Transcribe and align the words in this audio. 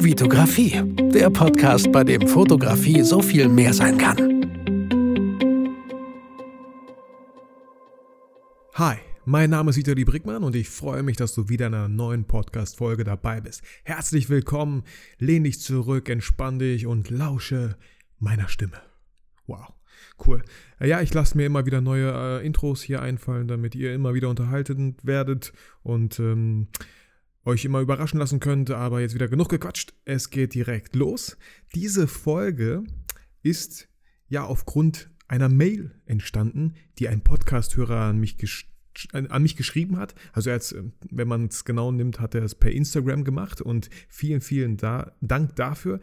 Vitografie, 0.00 0.80
der 1.12 1.28
Podcast, 1.28 1.90
bei 1.90 2.04
dem 2.04 2.28
Fotografie 2.28 3.02
so 3.02 3.20
viel 3.20 3.48
mehr 3.48 3.74
sein 3.74 3.98
kann. 3.98 4.16
Hi, 8.74 8.98
mein 9.24 9.50
Name 9.50 9.70
ist 9.70 9.76
Vitali 9.76 10.04
Brickmann 10.04 10.44
und 10.44 10.54
ich 10.54 10.68
freue 10.68 11.02
mich, 11.02 11.16
dass 11.16 11.34
du 11.34 11.48
wieder 11.48 11.66
in 11.66 11.74
einer 11.74 11.88
neuen 11.88 12.26
Podcast-Folge 12.26 13.02
dabei 13.02 13.40
bist. 13.40 13.62
Herzlich 13.82 14.30
willkommen, 14.30 14.84
lehn 15.18 15.42
dich 15.42 15.60
zurück, 15.60 16.08
entspann 16.08 16.60
dich 16.60 16.86
und 16.86 17.10
lausche 17.10 17.76
meiner 18.20 18.48
Stimme. 18.48 18.80
Wow. 19.48 19.72
Cool. 20.24 20.42
Ja, 20.80 21.00
ich 21.00 21.12
lasse 21.12 21.36
mir 21.36 21.46
immer 21.46 21.66
wieder 21.66 21.80
neue 21.80 22.40
äh, 22.40 22.46
Intros 22.46 22.82
hier 22.82 23.02
einfallen, 23.02 23.48
damit 23.48 23.74
ihr 23.74 23.92
immer 23.94 24.14
wieder 24.14 24.28
unterhalten 24.28 24.96
werdet 25.02 25.52
und 25.82 26.20
ähm, 26.20 26.68
euch 27.48 27.64
immer 27.64 27.80
überraschen 27.80 28.20
lassen 28.20 28.40
könnt. 28.40 28.70
Aber 28.70 29.00
jetzt 29.00 29.14
wieder 29.14 29.28
genug 29.28 29.48
gequatscht. 29.48 29.94
Es 30.04 30.30
geht 30.30 30.54
direkt 30.54 30.94
los. 30.94 31.36
Diese 31.74 32.06
Folge 32.06 32.84
ist 33.42 33.88
ja 34.28 34.44
aufgrund 34.44 35.10
einer 35.26 35.48
Mail 35.48 36.00
entstanden, 36.06 36.74
die 36.98 37.08
ein 37.08 37.22
Podcast-Hörer 37.22 38.00
an 38.00 38.18
mich 38.18 38.36
an 39.12 39.42
mich 39.42 39.54
geschrieben 39.56 39.96
hat. 39.96 40.16
Also 40.32 40.50
jetzt, 40.50 40.74
wenn 41.10 41.28
man 41.28 41.46
es 41.46 41.64
genau 41.64 41.92
nimmt, 41.92 42.18
hat 42.18 42.34
er 42.34 42.42
es 42.42 42.56
per 42.56 42.72
Instagram 42.72 43.22
gemacht 43.22 43.60
und 43.60 43.90
vielen, 44.08 44.40
vielen 44.40 44.76
da 44.76 45.12
Dank 45.20 45.54
dafür. 45.54 46.00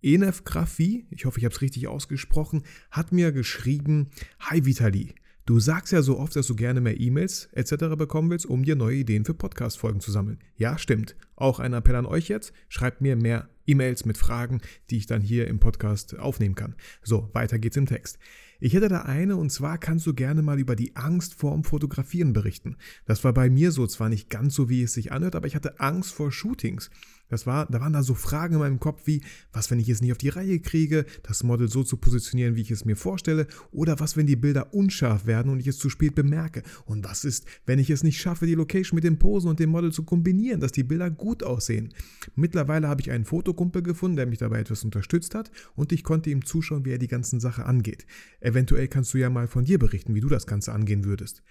Enef 0.00 0.44
Grafie, 0.44 1.06
ich 1.10 1.24
hoffe, 1.24 1.38
ich 1.38 1.44
habe 1.44 1.54
es 1.54 1.60
richtig 1.60 1.88
ausgesprochen, 1.88 2.62
hat 2.90 3.10
mir 3.10 3.32
geschrieben, 3.32 4.10
Hi 4.38 4.64
Vitali, 4.64 5.14
du 5.50 5.58
sagst 5.58 5.92
ja 5.92 6.00
so 6.00 6.16
oft, 6.16 6.36
dass 6.36 6.46
du 6.46 6.54
gerne 6.54 6.80
mehr 6.80 7.00
E-Mails 7.00 7.48
etc. 7.50 7.96
bekommen 7.98 8.30
willst, 8.30 8.46
um 8.46 8.62
dir 8.62 8.76
neue 8.76 8.98
Ideen 8.98 9.24
für 9.24 9.34
Podcast-Folgen 9.34 9.98
zu 9.98 10.12
sammeln. 10.12 10.38
Ja, 10.54 10.78
stimmt. 10.78 11.16
Auch 11.34 11.58
ein 11.58 11.72
Appell 11.72 11.96
an 11.96 12.06
euch 12.06 12.28
jetzt, 12.28 12.52
schreibt 12.68 13.00
mir 13.00 13.16
mehr 13.16 13.48
E-Mails 13.66 14.04
mit 14.04 14.16
Fragen, 14.16 14.60
die 14.90 14.98
ich 14.98 15.06
dann 15.06 15.20
hier 15.20 15.48
im 15.48 15.58
Podcast 15.58 16.16
aufnehmen 16.16 16.54
kann. 16.54 16.76
So, 17.02 17.30
weiter 17.32 17.58
geht's 17.58 17.76
im 17.76 17.86
Text. 17.86 18.20
Ich 18.60 18.74
hätte 18.74 18.88
da 18.88 19.02
eine 19.02 19.36
und 19.36 19.50
zwar 19.50 19.78
kannst 19.78 20.06
du 20.06 20.14
gerne 20.14 20.42
mal 20.42 20.60
über 20.60 20.76
die 20.76 20.94
Angst 20.94 21.34
vorm 21.34 21.64
Fotografieren 21.64 22.32
berichten. 22.32 22.76
Das 23.04 23.24
war 23.24 23.32
bei 23.32 23.50
mir 23.50 23.72
so, 23.72 23.88
zwar 23.88 24.08
nicht 24.08 24.30
ganz 24.30 24.54
so, 24.54 24.68
wie 24.68 24.84
es 24.84 24.92
sich 24.92 25.10
anhört, 25.10 25.34
aber 25.34 25.48
ich 25.48 25.56
hatte 25.56 25.80
Angst 25.80 26.12
vor 26.12 26.30
Shootings. 26.30 26.92
Das 27.30 27.46
war, 27.46 27.66
da 27.66 27.80
waren 27.80 27.92
da 27.92 28.02
so 28.02 28.14
Fragen 28.14 28.54
in 28.54 28.60
meinem 28.60 28.80
Kopf 28.80 29.06
wie, 29.06 29.22
was, 29.52 29.70
wenn 29.70 29.78
ich 29.78 29.88
es 29.88 30.02
nicht 30.02 30.12
auf 30.12 30.18
die 30.18 30.28
Reihe 30.28 30.60
kriege, 30.60 31.06
das 31.22 31.42
Model 31.42 31.68
so 31.68 31.84
zu 31.84 31.96
positionieren, 31.96 32.56
wie 32.56 32.60
ich 32.60 32.70
es 32.70 32.84
mir 32.84 32.96
vorstelle, 32.96 33.46
oder 33.70 33.98
was, 34.00 34.16
wenn 34.16 34.26
die 34.26 34.36
Bilder 34.36 34.74
unscharf 34.74 35.26
werden 35.26 35.50
und 35.50 35.60
ich 35.60 35.68
es 35.68 35.78
zu 35.78 35.88
spät 35.88 36.14
bemerke, 36.14 36.62
und 36.84 37.04
was 37.04 37.24
ist, 37.24 37.46
wenn 37.64 37.78
ich 37.78 37.88
es 37.88 38.02
nicht 38.02 38.20
schaffe, 38.20 38.46
die 38.46 38.54
Location 38.54 38.96
mit 38.96 39.04
den 39.04 39.18
Posen 39.18 39.48
und 39.48 39.60
dem 39.60 39.70
Model 39.70 39.92
zu 39.92 40.02
kombinieren, 40.02 40.60
dass 40.60 40.72
die 40.72 40.82
Bilder 40.82 41.10
gut 41.10 41.42
aussehen. 41.42 41.94
Mittlerweile 42.34 42.88
habe 42.88 43.00
ich 43.00 43.10
einen 43.10 43.24
Fotokumpel 43.24 43.82
gefunden, 43.82 44.16
der 44.16 44.26
mich 44.26 44.38
dabei 44.38 44.60
etwas 44.60 44.84
unterstützt 44.84 45.34
hat, 45.34 45.50
und 45.76 45.92
ich 45.92 46.02
konnte 46.02 46.30
ihm 46.30 46.44
zuschauen, 46.44 46.84
wie 46.84 46.90
er 46.90 46.98
die 46.98 47.08
ganzen 47.08 47.40
Sache 47.40 47.64
angeht. 47.64 48.06
Eventuell 48.40 48.88
kannst 48.88 49.14
du 49.14 49.18
ja 49.18 49.30
mal 49.30 49.46
von 49.46 49.64
dir 49.64 49.78
berichten, 49.78 50.14
wie 50.14 50.20
du 50.20 50.28
das 50.28 50.46
Ganze 50.46 50.72
angehen 50.72 51.04
würdest. 51.04 51.42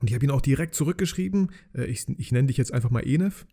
Und 0.00 0.10
ich 0.10 0.14
habe 0.14 0.24
ihn 0.24 0.30
auch 0.30 0.42
direkt 0.42 0.74
zurückgeschrieben. 0.74 1.50
Äh, 1.74 1.86
ich, 1.86 2.06
ich 2.18 2.32
nenne 2.32 2.48
dich 2.48 2.56
jetzt 2.56 2.72
einfach 2.72 2.90
mal 2.90 3.06
Enef. 3.06 3.46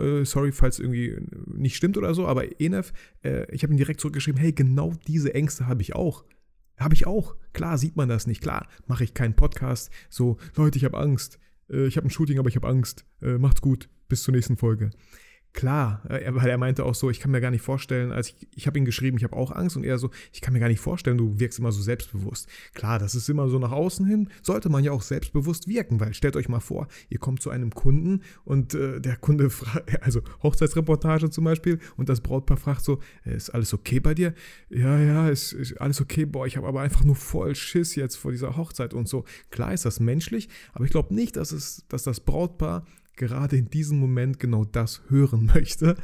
Äh, 0.00 0.24
sorry, 0.24 0.52
falls 0.52 0.78
irgendwie 0.78 1.16
nicht 1.46 1.76
stimmt 1.76 1.96
oder 1.96 2.14
so, 2.14 2.26
aber 2.26 2.60
Enef, 2.60 2.92
äh, 3.22 3.52
ich 3.54 3.62
habe 3.62 3.72
ihm 3.72 3.76
direkt 3.76 4.00
zurückgeschrieben, 4.00 4.40
hey, 4.40 4.52
genau 4.52 4.94
diese 5.06 5.34
Ängste 5.34 5.66
habe 5.66 5.82
ich 5.82 5.94
auch. 5.94 6.24
Habe 6.78 6.94
ich 6.94 7.06
auch. 7.06 7.36
Klar 7.52 7.76
sieht 7.78 7.96
man 7.96 8.08
das 8.08 8.26
nicht. 8.26 8.40
Klar 8.40 8.66
mache 8.86 9.04
ich 9.04 9.12
keinen 9.12 9.34
Podcast. 9.34 9.90
So, 10.08 10.38
Leute, 10.56 10.78
ich 10.78 10.84
habe 10.84 10.98
Angst. 10.98 11.38
Äh, 11.68 11.86
ich 11.86 11.96
habe 11.96 12.06
ein 12.06 12.10
Shooting, 12.10 12.38
aber 12.38 12.48
ich 12.48 12.56
habe 12.56 12.68
Angst. 12.68 13.04
Äh, 13.20 13.38
macht's 13.38 13.60
gut. 13.60 13.88
Bis 14.08 14.22
zur 14.22 14.34
nächsten 14.34 14.56
Folge. 14.56 14.90
Klar, 15.52 16.02
äh, 16.08 16.32
weil 16.32 16.48
er 16.48 16.58
meinte 16.58 16.84
auch 16.84 16.94
so, 16.94 17.10
ich 17.10 17.18
kann 17.18 17.32
mir 17.32 17.40
gar 17.40 17.50
nicht 17.50 17.62
vorstellen, 17.62 18.12
als 18.12 18.28
ich, 18.28 18.48
ich 18.54 18.66
habe 18.68 18.78
ihn 18.78 18.84
geschrieben, 18.84 19.16
ich 19.16 19.24
habe 19.24 19.36
auch 19.36 19.50
Angst 19.50 19.76
und 19.76 19.82
er 19.82 19.98
so, 19.98 20.10
ich 20.32 20.40
kann 20.40 20.52
mir 20.52 20.60
gar 20.60 20.68
nicht 20.68 20.80
vorstellen, 20.80 21.18
du 21.18 21.40
wirkst 21.40 21.58
immer 21.58 21.72
so 21.72 21.82
selbstbewusst. 21.82 22.48
Klar, 22.72 23.00
das 23.00 23.16
ist 23.16 23.28
immer 23.28 23.48
so 23.48 23.58
nach 23.58 23.72
außen 23.72 24.06
hin, 24.06 24.28
sollte 24.42 24.68
man 24.68 24.84
ja 24.84 24.92
auch 24.92 25.02
selbstbewusst 25.02 25.66
wirken, 25.66 25.98
weil 25.98 26.14
stellt 26.14 26.36
euch 26.36 26.48
mal 26.48 26.60
vor, 26.60 26.86
ihr 27.08 27.18
kommt 27.18 27.42
zu 27.42 27.50
einem 27.50 27.74
Kunden 27.74 28.22
und 28.44 28.74
äh, 28.74 29.00
der 29.00 29.16
Kunde 29.16 29.50
fragt, 29.50 30.02
also 30.02 30.20
Hochzeitsreportage 30.42 31.30
zum 31.30 31.44
Beispiel 31.44 31.80
und 31.96 32.08
das 32.08 32.20
Brautpaar 32.20 32.56
fragt 32.56 32.84
so, 32.84 33.00
äh, 33.26 33.34
ist 33.34 33.50
alles 33.50 33.74
okay 33.74 33.98
bei 33.98 34.14
dir? 34.14 34.34
Ja, 34.68 35.00
ja, 35.00 35.28
ist, 35.28 35.52
ist 35.52 35.80
alles 35.80 36.00
okay, 36.00 36.26
boah, 36.26 36.46
ich 36.46 36.56
habe 36.56 36.68
aber 36.68 36.80
einfach 36.80 37.02
nur 37.02 37.16
voll 37.16 37.56
Schiss 37.56 37.96
jetzt 37.96 38.14
vor 38.14 38.30
dieser 38.30 38.56
Hochzeit 38.56 38.94
und 38.94 39.08
so. 39.08 39.24
Klar 39.50 39.74
ist 39.74 39.84
das 39.84 39.98
menschlich, 39.98 40.48
aber 40.72 40.84
ich 40.84 40.92
glaube 40.92 41.12
nicht, 41.12 41.36
dass, 41.36 41.50
es, 41.50 41.84
dass 41.88 42.04
das 42.04 42.20
Brautpaar 42.20 42.84
gerade 43.20 43.56
in 43.58 43.68
diesem 43.68 43.98
Moment 43.98 44.40
genau 44.40 44.64
das 44.64 45.02
hören 45.08 45.44
möchte, 45.54 45.96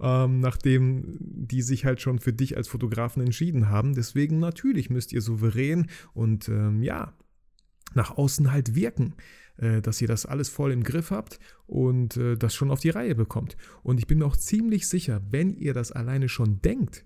ähm, 0.00 0.40
nachdem 0.40 1.16
die 1.18 1.62
sich 1.62 1.84
halt 1.84 2.00
schon 2.00 2.20
für 2.20 2.32
dich 2.32 2.56
als 2.56 2.68
Fotografen 2.68 3.22
entschieden 3.22 3.68
haben. 3.68 3.94
Deswegen 3.94 4.38
natürlich 4.38 4.88
müsst 4.88 5.12
ihr 5.12 5.20
souverän 5.20 5.88
und 6.14 6.48
ähm, 6.48 6.82
ja, 6.82 7.12
nach 7.92 8.16
außen 8.16 8.52
halt 8.52 8.76
wirken, 8.76 9.16
äh, 9.56 9.82
dass 9.82 10.00
ihr 10.00 10.06
das 10.06 10.26
alles 10.26 10.48
voll 10.48 10.70
im 10.70 10.84
Griff 10.84 11.10
habt 11.10 11.40
und 11.66 12.16
äh, 12.16 12.36
das 12.36 12.54
schon 12.54 12.70
auf 12.70 12.80
die 12.80 12.90
Reihe 12.90 13.16
bekommt. 13.16 13.56
Und 13.82 13.98
ich 13.98 14.06
bin 14.06 14.18
mir 14.18 14.26
auch 14.26 14.36
ziemlich 14.36 14.88
sicher, 14.88 15.20
wenn 15.28 15.56
ihr 15.56 15.74
das 15.74 15.90
alleine 15.90 16.28
schon 16.28 16.62
denkt 16.62 17.04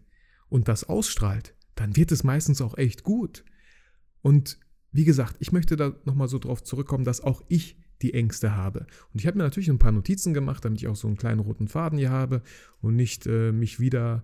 und 0.51 0.69
das 0.69 0.85
ausstrahlt, 0.85 1.55
dann 1.75 1.97
wird 1.97 2.13
es 2.13 2.23
meistens 2.23 2.61
auch 2.61 2.77
echt 2.77 3.03
gut. 3.03 3.45
Und 4.21 4.59
wie 4.93 5.05
gesagt, 5.05 5.37
ich 5.41 5.53
möchte 5.53 5.77
da 5.77 5.97
nochmal 6.05 6.29
so 6.29 6.39
drauf 6.39 6.63
zurückkommen, 6.63 7.05
dass 7.05 7.23
auch 7.23 7.43
ich 7.49 7.83
die 8.05 8.15
Ängste 8.15 8.55
habe. 8.55 8.81
Und 9.13 9.21
ich 9.21 9.27
habe 9.27 9.39
mir 9.39 9.45
natürlich 9.45 9.71
ein 9.71 9.79
paar 9.79 9.93
Notizen 9.93 10.35
gemacht, 10.35 10.65
damit 10.65 10.81
ich 10.81 10.89
auch 10.89 10.97
so 10.97 11.09
einen 11.09 11.17
kleinen 11.17 11.41
roten 11.41 11.69
Faden 11.69 11.99
hier 11.99 12.11
habe 12.11 12.43
und 12.83 12.97
nicht 12.97 13.27
äh, 13.27 13.51
mich 13.51 13.81
wieder 13.81 14.23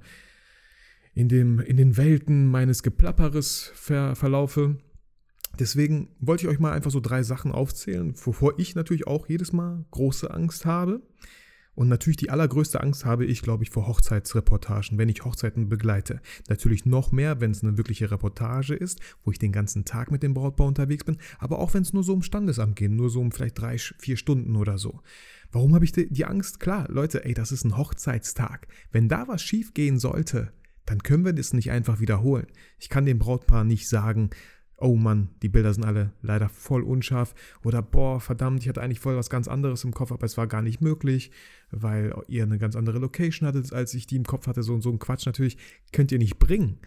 in, 1.15 1.29
dem, 1.29 1.61
in 1.61 1.79
den 1.79 1.97
Welten 1.97 2.47
meines 2.47 2.83
Geplapperes 2.83 3.73
ver, 3.75 4.15
verlaufe. 4.17 4.77
Deswegen 5.59 6.09
wollte 6.21 6.45
ich 6.45 6.51
euch 6.51 6.61
mal 6.61 6.73
einfach 6.73 6.91
so 6.91 7.01
drei 7.01 7.23
Sachen 7.23 7.53
aufzählen, 7.53 8.15
wovor 8.23 8.59
ich 8.59 8.75
natürlich 8.75 9.07
auch 9.07 9.29
jedes 9.29 9.53
Mal 9.53 9.85
große 9.91 10.31
Angst 10.31 10.67
habe. 10.67 11.01
Und 11.75 11.89
natürlich 11.89 12.17
die 12.17 12.31
allergrößte 12.31 12.81
Angst 12.81 13.05
habe 13.05 13.25
ich, 13.25 13.43
glaube 13.43 13.63
ich, 13.63 13.71
vor 13.71 13.87
Hochzeitsreportagen, 13.87 14.99
wenn 14.99 15.09
ich 15.09 15.25
Hochzeiten 15.25 15.69
begleite. 15.69 16.21
Natürlich 16.49 16.85
noch 16.85 17.13
mehr, 17.13 17.41
wenn 17.41 17.53
es 17.53 17.63
eine 17.63 17.79
wirkliche 17.79 18.11
Reportage 18.11 18.75
ist, 18.75 19.01
wo 19.25 19.31
ich 19.31 19.39
den 19.39 19.53
ganzen 19.53 19.85
Tag 19.85 20.11
mit 20.11 20.23
dem 20.23 20.35
Brautbau 20.35 20.67
unterwegs 20.67 21.05
bin, 21.05 21.19
aber 21.39 21.59
auch 21.59 21.73
wenn 21.75 21.83
es 21.83 21.93
nur 21.93 22.03
so 22.03 22.13
um 22.13 22.23
Standesamt 22.23 22.77
geht, 22.77 22.91
nur 22.91 23.11
so 23.11 23.21
um 23.21 23.33
vielleicht 23.33 23.59
drei, 23.59 23.79
vier 23.79 24.17
Stunden 24.17 24.57
oder 24.57 24.79
so. 24.79 25.01
Warum 25.53 25.75
habe 25.75 25.85
ich 25.85 25.93
die 25.93 26.25
Angst? 26.25 26.61
Klar, 26.61 26.87
Leute, 26.89 27.25
ey, 27.25 27.35
das 27.35 27.51
ist 27.51 27.65
ein 27.65 27.77
Hochzeitstag. 27.77 28.69
Wenn 28.93 29.09
da 29.09 29.27
was 29.27 29.43
schief 29.43 29.75
gehen 29.75 29.99
sollte, 29.99 30.53
dann 30.87 31.03
können 31.03 31.25
wir 31.25 31.33
das 31.33 31.53
nicht 31.53 31.71
einfach 31.71 32.01
wiederholen. 32.01 32.47
Ich 32.79 32.89
kann 32.89 33.07
dem 33.07 33.19
Brautpaar 33.19 33.65
nicht 33.65 33.89
sagen, 33.89 34.31
oh 34.81 34.97
Mann, 34.97 35.31
die 35.43 35.49
Bilder 35.49 35.73
sind 35.73 35.85
alle 35.85 36.13
leider 36.23 36.49
voll 36.49 36.83
unscharf 36.83 37.35
oder 37.63 37.83
boah, 37.83 38.21
verdammt, 38.21 38.63
ich 38.63 38.69
hatte 38.69 38.83
eigentlich 38.83 39.01
voll 39.01 39.17
was 39.17 39.31
ganz 39.31 39.49
anderes 39.49 39.85
im 39.85 39.93
Kopf, 39.93 40.13
aber 40.13 40.25
es 40.25 40.37
war 40.37 40.47
gar 40.47 40.63
nicht 40.63 40.81
möglich, 40.81 41.31
weil 41.71 42.15
ihr 42.29 42.43
eine 42.43 42.59
ganz 42.59 42.77
andere 42.77 42.99
Location 42.99 43.47
hattet, 43.47 43.73
als 43.73 43.95
ich 43.95 44.07
die 44.07 44.17
im 44.17 44.25
Kopf 44.25 44.47
hatte. 44.47 44.63
So 44.63 44.75
und 44.75 44.83
so 44.83 44.91
ein 44.91 44.99
Quatsch 44.99 45.27
natürlich 45.27 45.57
könnt 45.93 46.13
ihr 46.13 46.19
nicht 46.19 46.39
bringen. 46.39 46.79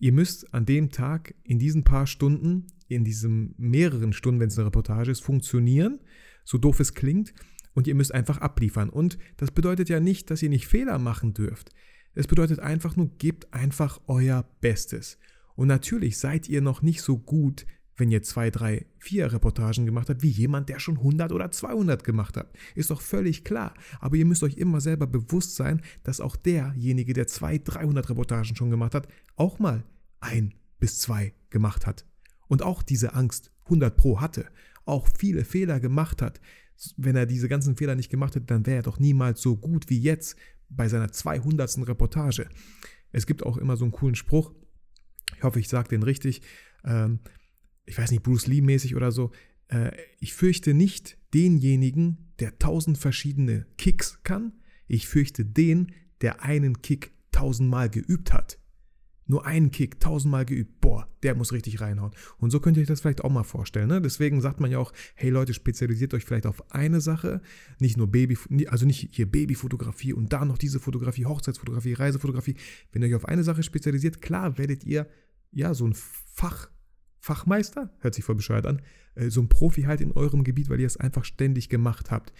Ihr 0.00 0.12
müsst 0.12 0.52
an 0.52 0.66
dem 0.66 0.90
Tag 0.90 1.34
in 1.44 1.58
diesen 1.58 1.84
paar 1.84 2.06
Stunden, 2.06 2.66
in 2.88 3.04
diesen 3.04 3.54
mehreren 3.58 4.12
Stunden, 4.12 4.40
wenn 4.40 4.48
es 4.48 4.58
eine 4.58 4.66
Reportage 4.66 5.10
ist, 5.10 5.20
funktionieren, 5.20 6.00
so 6.44 6.58
doof 6.58 6.80
es 6.80 6.94
klingt, 6.94 7.32
und 7.74 7.86
ihr 7.86 7.94
müsst 7.94 8.14
einfach 8.14 8.38
abliefern. 8.38 8.88
Und 8.88 9.18
das 9.36 9.50
bedeutet 9.50 9.88
ja 9.88 10.00
nicht, 10.00 10.30
dass 10.30 10.42
ihr 10.42 10.48
nicht 10.48 10.66
Fehler 10.66 10.98
machen 10.98 11.34
dürft. 11.34 11.70
Es 12.14 12.26
bedeutet 12.26 12.60
einfach 12.60 12.96
nur, 12.96 13.10
gebt 13.18 13.52
einfach 13.52 14.00
euer 14.06 14.48
Bestes. 14.60 15.18
Und 15.54 15.68
natürlich 15.68 16.18
seid 16.18 16.48
ihr 16.48 16.60
noch 16.60 16.82
nicht 16.82 17.02
so 17.02 17.18
gut, 17.18 17.66
wenn 17.96 18.10
ihr 18.10 18.22
zwei, 18.22 18.50
drei, 18.50 18.86
vier 18.98 19.32
Reportagen 19.32 19.86
gemacht 19.86 20.08
habt, 20.08 20.22
wie 20.22 20.28
jemand, 20.28 20.68
der 20.68 20.80
schon 20.80 20.98
100 20.98 21.32
oder 21.32 21.50
200 21.50 22.02
gemacht 22.02 22.36
hat. 22.36 22.52
Ist 22.74 22.90
doch 22.90 23.00
völlig 23.00 23.44
klar. 23.44 23.74
Aber 24.00 24.16
ihr 24.16 24.26
müsst 24.26 24.42
euch 24.42 24.56
immer 24.56 24.80
selber 24.80 25.06
bewusst 25.06 25.54
sein, 25.54 25.80
dass 26.02 26.20
auch 26.20 26.36
derjenige, 26.36 27.12
der 27.12 27.26
zwei, 27.26 27.58
300 27.58 28.10
Reportagen 28.10 28.56
schon 28.56 28.70
gemacht 28.70 28.94
hat, 28.94 29.08
auch 29.36 29.58
mal 29.58 29.84
ein 30.20 30.54
bis 30.80 30.98
zwei 30.98 31.34
gemacht 31.50 31.86
hat. 31.86 32.04
Und 32.48 32.62
auch 32.62 32.82
diese 32.82 33.14
Angst 33.14 33.52
100 33.64 33.96
Pro 33.96 34.20
hatte. 34.20 34.46
Auch 34.84 35.08
viele 35.16 35.44
Fehler 35.44 35.80
gemacht 35.80 36.20
hat. 36.20 36.40
Wenn 36.96 37.16
er 37.16 37.26
diese 37.26 37.48
ganzen 37.48 37.76
Fehler 37.76 37.94
nicht 37.94 38.10
gemacht 38.10 38.34
hätte, 38.34 38.46
dann 38.46 38.66
wäre 38.66 38.78
er 38.78 38.82
doch 38.82 38.98
niemals 38.98 39.40
so 39.40 39.56
gut 39.56 39.88
wie 39.88 40.00
jetzt 40.00 40.36
bei 40.68 40.88
seiner 40.88 41.12
200. 41.12 41.86
Reportage. 41.86 42.48
Es 43.12 43.26
gibt 43.26 43.44
auch 43.44 43.56
immer 43.56 43.76
so 43.76 43.84
einen 43.84 43.92
coolen 43.92 44.16
Spruch, 44.16 44.52
hoffe, 45.44 45.60
ich 45.60 45.68
sage 45.68 45.88
den 45.88 46.02
richtig, 46.02 46.42
ähm, 46.84 47.20
ich 47.86 47.96
weiß 47.96 48.10
nicht, 48.10 48.22
Bruce 48.22 48.46
Lee-mäßig 48.46 48.96
oder 48.96 49.12
so, 49.12 49.30
äh, 49.68 49.92
ich 50.18 50.34
fürchte 50.34 50.74
nicht 50.74 51.18
denjenigen, 51.32 52.32
der 52.38 52.58
tausend 52.58 52.98
verschiedene 52.98 53.66
Kicks 53.78 54.20
kann, 54.22 54.52
ich 54.86 55.08
fürchte 55.08 55.44
den, 55.44 55.92
der 56.20 56.42
einen 56.42 56.82
Kick 56.82 57.12
tausendmal 57.32 57.88
geübt 57.88 58.32
hat. 58.32 58.58
Nur 59.26 59.46
einen 59.46 59.70
Kick, 59.70 60.00
tausendmal 60.00 60.44
geübt, 60.44 60.82
boah, 60.82 61.08
der 61.22 61.34
muss 61.34 61.52
richtig 61.52 61.80
reinhauen. 61.80 62.12
Und 62.36 62.50
so 62.50 62.60
könnt 62.60 62.76
ihr 62.76 62.82
euch 62.82 62.88
das 62.88 63.00
vielleicht 63.00 63.24
auch 63.24 63.30
mal 63.30 63.42
vorstellen. 63.42 63.88
Ne? 63.88 64.02
Deswegen 64.02 64.42
sagt 64.42 64.60
man 64.60 64.70
ja 64.70 64.78
auch, 64.78 64.92
hey 65.14 65.30
Leute, 65.30 65.54
spezialisiert 65.54 66.12
euch 66.12 66.26
vielleicht 66.26 66.44
auf 66.44 66.70
eine 66.70 67.00
Sache, 67.00 67.40
nicht 67.80 67.96
nur 67.96 68.06
Baby, 68.06 68.36
also 68.68 68.84
nicht 68.84 69.14
hier 69.14 69.30
Babyfotografie 69.30 70.12
und 70.12 70.32
da 70.32 70.44
noch 70.44 70.58
diese 70.58 70.78
Fotografie, 70.78 71.24
Hochzeitsfotografie, 71.24 71.94
Reisefotografie. 71.94 72.56
Wenn 72.92 73.00
ihr 73.00 73.08
euch 73.08 73.14
auf 73.14 73.24
eine 73.24 73.44
Sache 73.44 73.62
spezialisiert, 73.62 74.20
klar 74.20 74.58
werdet 74.58 74.84
ihr 74.84 75.08
ja 75.54 75.74
so 75.74 75.86
ein 75.86 75.94
Fach, 75.94 76.68
Fachmeister, 77.18 77.90
hört 78.00 78.14
sich 78.14 78.24
voll 78.24 78.34
bescheuert 78.34 78.66
an, 78.66 78.82
äh, 79.14 79.30
so 79.30 79.40
ein 79.40 79.48
Profi 79.48 79.82
halt 79.82 80.00
in 80.00 80.12
eurem 80.12 80.44
Gebiet, 80.44 80.68
weil 80.68 80.80
ihr 80.80 80.86
es 80.86 80.96
einfach 80.96 81.24
ständig 81.24 81.68
gemacht 81.68 82.10
habt. 82.10 82.32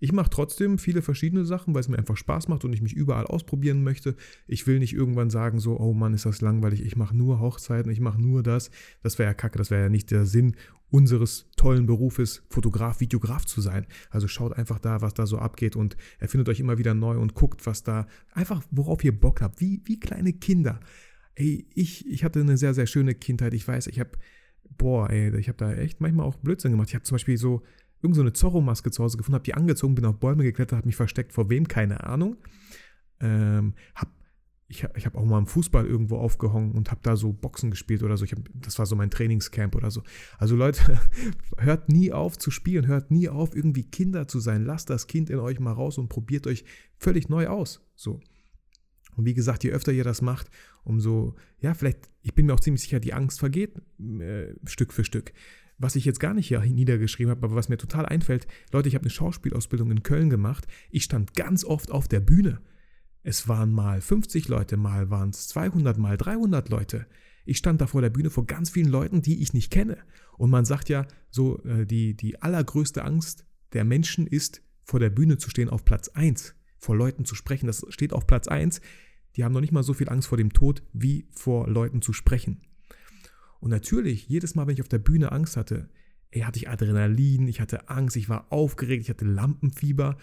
Ich 0.00 0.12
mache 0.12 0.30
trotzdem 0.30 0.78
viele 0.78 1.02
verschiedene 1.02 1.44
Sachen, 1.44 1.74
weil 1.74 1.80
es 1.80 1.88
mir 1.88 1.98
einfach 1.98 2.16
Spaß 2.16 2.48
macht 2.48 2.64
und 2.64 2.72
ich 2.72 2.82
mich 2.82 2.92
überall 2.92 3.26
ausprobieren 3.26 3.82
möchte. 3.82 4.14
Ich 4.46 4.66
will 4.66 4.78
nicht 4.78 4.94
irgendwann 4.94 5.30
sagen, 5.30 5.58
so, 5.58 5.78
oh 5.78 5.92
Mann, 5.92 6.14
ist 6.14 6.24
das 6.24 6.40
langweilig, 6.40 6.84
ich 6.84 6.94
mache 6.94 7.16
nur 7.16 7.40
Hochzeiten, 7.40 7.90
ich 7.90 8.00
mache 8.00 8.20
nur 8.20 8.42
das. 8.42 8.70
Das 9.02 9.18
wäre 9.18 9.30
ja 9.30 9.34
kacke, 9.34 9.58
das 9.58 9.70
wäre 9.70 9.82
ja 9.82 9.88
nicht 9.88 10.10
der 10.10 10.24
Sinn 10.24 10.54
unseres 10.90 11.50
tollen 11.56 11.86
Berufes, 11.86 12.44
Fotograf, 12.48 13.00
Videograf 13.00 13.44
zu 13.44 13.60
sein. 13.60 13.86
Also 14.10 14.28
schaut 14.28 14.52
einfach 14.52 14.78
da, 14.78 15.02
was 15.02 15.14
da 15.14 15.26
so 15.26 15.38
abgeht 15.38 15.76
und 15.76 15.96
erfindet 16.18 16.48
euch 16.48 16.60
immer 16.60 16.78
wieder 16.78 16.94
neu 16.94 17.18
und 17.18 17.34
guckt, 17.34 17.66
was 17.66 17.82
da, 17.82 18.06
einfach 18.32 18.62
worauf 18.70 19.02
ihr 19.04 19.18
Bock 19.18 19.42
habt, 19.42 19.60
wie, 19.60 19.82
wie 19.84 19.98
kleine 19.98 20.32
Kinder. 20.32 20.80
Ey, 21.38 21.68
ich, 21.72 22.04
ich 22.08 22.24
hatte 22.24 22.40
eine 22.40 22.56
sehr, 22.56 22.74
sehr 22.74 22.88
schöne 22.88 23.14
Kindheit. 23.14 23.54
Ich 23.54 23.66
weiß, 23.66 23.86
ich 23.86 24.00
habe, 24.00 24.10
boah, 24.76 25.08
ey, 25.08 25.36
ich 25.38 25.46
habe 25.46 25.56
da 25.56 25.72
echt 25.72 26.00
manchmal 26.00 26.26
auch 26.26 26.34
Blödsinn 26.34 26.72
gemacht. 26.72 26.88
Ich 26.88 26.96
habe 26.96 27.04
zum 27.04 27.14
Beispiel 27.14 27.36
so 27.36 27.62
irgend 28.02 28.16
so 28.16 28.22
eine 28.22 28.32
Zorro-Maske 28.32 28.90
zu 28.90 29.04
Hause 29.04 29.18
gefunden, 29.18 29.36
habe 29.36 29.44
die 29.44 29.54
angezogen, 29.54 29.94
bin 29.94 30.04
auf 30.04 30.18
Bäume 30.18 30.42
geklettert, 30.42 30.78
habe 30.78 30.88
mich 30.88 30.96
versteckt, 30.96 31.32
vor 31.32 31.48
wem, 31.48 31.68
keine 31.68 32.02
Ahnung. 32.02 32.38
Ähm, 33.20 33.74
hab, 33.94 34.12
ich 34.66 34.84
ich 34.96 35.06
habe 35.06 35.16
auch 35.16 35.24
mal 35.24 35.38
im 35.38 35.46
Fußball 35.46 35.86
irgendwo 35.86 36.16
aufgehangen 36.16 36.72
und 36.72 36.90
habe 36.90 37.02
da 37.04 37.14
so 37.14 37.32
Boxen 37.32 37.70
gespielt 37.70 38.02
oder 38.02 38.16
so. 38.16 38.26
Hab, 38.26 38.40
das 38.54 38.76
war 38.80 38.86
so 38.86 38.96
mein 38.96 39.12
Trainingscamp 39.12 39.76
oder 39.76 39.92
so. 39.92 40.02
Also 40.38 40.56
Leute, 40.56 41.00
hört 41.56 41.88
nie 41.88 42.12
auf 42.12 42.36
zu 42.36 42.50
spielen, 42.50 42.88
hört 42.88 43.12
nie 43.12 43.28
auf, 43.28 43.54
irgendwie 43.54 43.84
Kinder 43.84 44.26
zu 44.26 44.40
sein. 44.40 44.64
Lasst 44.64 44.90
das 44.90 45.06
Kind 45.06 45.30
in 45.30 45.38
euch 45.38 45.60
mal 45.60 45.70
raus 45.70 45.98
und 45.98 46.08
probiert 46.08 46.48
euch 46.48 46.64
völlig 46.98 47.28
neu 47.28 47.46
aus. 47.46 47.88
So. 47.94 48.20
Und 49.18 49.24
wie 49.24 49.34
gesagt, 49.34 49.64
je 49.64 49.72
öfter 49.72 49.90
ihr 49.90 50.04
das 50.04 50.22
macht, 50.22 50.48
umso, 50.84 51.36
ja, 51.60 51.74
vielleicht, 51.74 52.10
ich 52.22 52.34
bin 52.34 52.46
mir 52.46 52.54
auch 52.54 52.60
ziemlich 52.60 52.82
sicher, 52.82 53.00
die 53.00 53.14
Angst 53.14 53.38
vergeht 53.38 53.80
äh, 53.98 54.54
Stück 54.64 54.92
für 54.92 55.04
Stück 55.04 55.32
was 55.78 55.96
ich 55.96 56.04
jetzt 56.04 56.20
gar 56.20 56.34
nicht 56.34 56.48
hier 56.48 56.60
niedergeschrieben 56.60 57.30
habe, 57.30 57.46
aber 57.46 57.56
was 57.56 57.68
mir 57.68 57.78
total 57.78 58.04
einfällt, 58.04 58.46
Leute, 58.72 58.88
ich 58.88 58.94
habe 58.94 59.04
eine 59.04 59.10
Schauspielausbildung 59.10 59.90
in 59.90 60.02
Köln 60.02 60.28
gemacht. 60.28 60.66
Ich 60.90 61.04
stand 61.04 61.34
ganz 61.34 61.64
oft 61.64 61.90
auf 61.90 62.08
der 62.08 62.20
Bühne. 62.20 62.60
Es 63.22 63.48
waren 63.48 63.72
mal 63.72 64.00
50 64.00 64.48
Leute, 64.48 64.76
mal 64.76 65.10
waren 65.10 65.30
es 65.30 65.48
200, 65.48 65.96
mal 65.98 66.16
300 66.16 66.68
Leute. 66.68 67.06
Ich 67.44 67.58
stand 67.58 67.80
da 67.80 67.86
vor 67.86 68.02
der 68.02 68.10
Bühne 68.10 68.30
vor 68.30 68.46
ganz 68.46 68.70
vielen 68.70 68.88
Leuten, 68.88 69.22
die 69.22 69.40
ich 69.40 69.52
nicht 69.52 69.70
kenne. 69.70 69.98
Und 70.36 70.50
man 70.50 70.64
sagt 70.64 70.88
ja, 70.88 71.06
so 71.30 71.62
äh, 71.64 71.86
die, 71.86 72.14
die 72.14 72.42
allergrößte 72.42 73.04
Angst 73.04 73.46
der 73.72 73.84
Menschen 73.84 74.26
ist, 74.26 74.62
vor 74.82 75.00
der 75.00 75.10
Bühne 75.10 75.38
zu 75.38 75.48
stehen 75.50 75.68
auf 75.68 75.84
Platz 75.84 76.08
1, 76.08 76.54
vor 76.78 76.96
Leuten 76.96 77.24
zu 77.24 77.34
sprechen. 77.34 77.66
Das 77.66 77.84
steht 77.88 78.12
auf 78.12 78.26
Platz 78.26 78.48
1. 78.48 78.80
Die 79.38 79.44
haben 79.44 79.52
noch 79.52 79.60
nicht 79.60 79.72
mal 79.72 79.84
so 79.84 79.94
viel 79.94 80.08
Angst 80.08 80.26
vor 80.26 80.36
dem 80.36 80.52
Tod, 80.52 80.82
wie 80.92 81.28
vor 81.30 81.68
Leuten 81.68 82.02
zu 82.02 82.12
sprechen. 82.12 82.60
Und 83.60 83.70
natürlich, 83.70 84.28
jedes 84.28 84.56
Mal, 84.56 84.66
wenn 84.66 84.74
ich 84.74 84.80
auf 84.80 84.88
der 84.88 84.98
Bühne 84.98 85.30
Angst 85.30 85.56
hatte, 85.56 85.88
ey, 86.32 86.40
hatte 86.40 86.58
ich 86.58 86.68
Adrenalin, 86.68 87.46
ich 87.46 87.60
hatte 87.60 87.88
Angst, 87.88 88.16
ich 88.16 88.28
war 88.28 88.52
aufgeregt, 88.52 89.04
ich 89.04 89.10
hatte 89.10 89.24
Lampenfieber. 89.24 90.18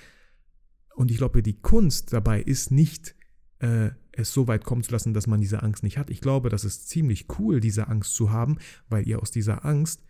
Und 0.95 1.11
ich 1.11 1.17
glaube, 1.17 1.41
die 1.41 1.61
Kunst 1.61 2.11
dabei 2.11 2.41
ist 2.41 2.71
nicht, 2.71 3.15
äh, 3.59 3.91
es 4.11 4.33
so 4.33 4.49
weit 4.49 4.65
kommen 4.65 4.83
zu 4.83 4.91
lassen, 4.91 5.13
dass 5.13 5.27
man 5.27 5.39
diese 5.39 5.63
Angst 5.63 5.83
nicht 5.83 5.97
hat. 5.97 6.09
Ich 6.09 6.19
glaube, 6.19 6.49
das 6.49 6.65
ist 6.65 6.89
ziemlich 6.89 7.27
cool, 7.39 7.61
diese 7.61 7.87
Angst 7.87 8.15
zu 8.15 8.31
haben, 8.31 8.57
weil 8.89 9.07
ihr 9.07 9.21
aus 9.21 9.31
dieser 9.31 9.63
Angst 9.63 10.03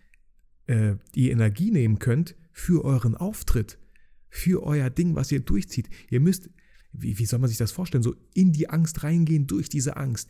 äh, 0.66 0.96
die 1.14 1.30
Energie 1.30 1.70
nehmen 1.70 2.00
könnt 2.00 2.36
für 2.52 2.84
euren 2.84 3.16
Auftritt, 3.16 3.78
für 4.30 4.64
euer 4.64 4.90
Ding, 4.90 5.14
was 5.14 5.32
ihr 5.32 5.42
durchzieht. 5.42 5.92
Ihr 6.10 6.22
müsst, 6.22 6.50
wie, 7.02 7.18
wie 7.18 7.26
soll 7.26 7.40
man 7.40 7.50
sich 7.50 7.58
das 7.58 7.72
vorstellen, 7.72 8.04
so 8.04 8.16
in 8.34 8.52
die 8.52 8.70
Angst 8.70 9.04
reingehen 9.04 9.48
durch 9.48 9.70
diese 9.70 9.98
Angst. 9.98 10.30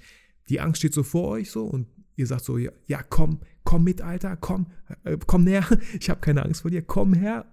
Die 0.50 0.60
Angst 0.60 0.80
steht 0.80 0.94
so 0.94 1.04
vor 1.04 1.30
euch 1.30 1.52
so 1.52 1.66
und 1.66 1.88
ihr 2.16 2.28
sagt 2.28 2.46
so, 2.46 2.58
ja, 2.58 2.72
ja 2.88 3.04
komm, 3.04 3.40
komm 3.64 3.84
mit, 3.84 4.02
Alter, 4.02 4.36
komm, 4.38 4.68
äh, 5.04 5.18
komm 5.26 5.44
näher, 5.44 5.66
ich 6.00 6.10
habe 6.10 6.22
keine 6.22 6.44
Angst 6.44 6.62
vor 6.62 6.72
dir, 6.72 6.82
komm 6.82 7.14
her, 7.14 7.46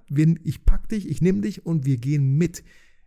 ich 0.45 0.65
pack 0.65 0.89
dich, 0.89 1.09
ich 1.09 1.21
nehme 1.21 1.41
dich 1.41 1.67
und 1.67 1.85
wir 1.87 1.97
gehen 1.97 2.37
mit 2.37 2.63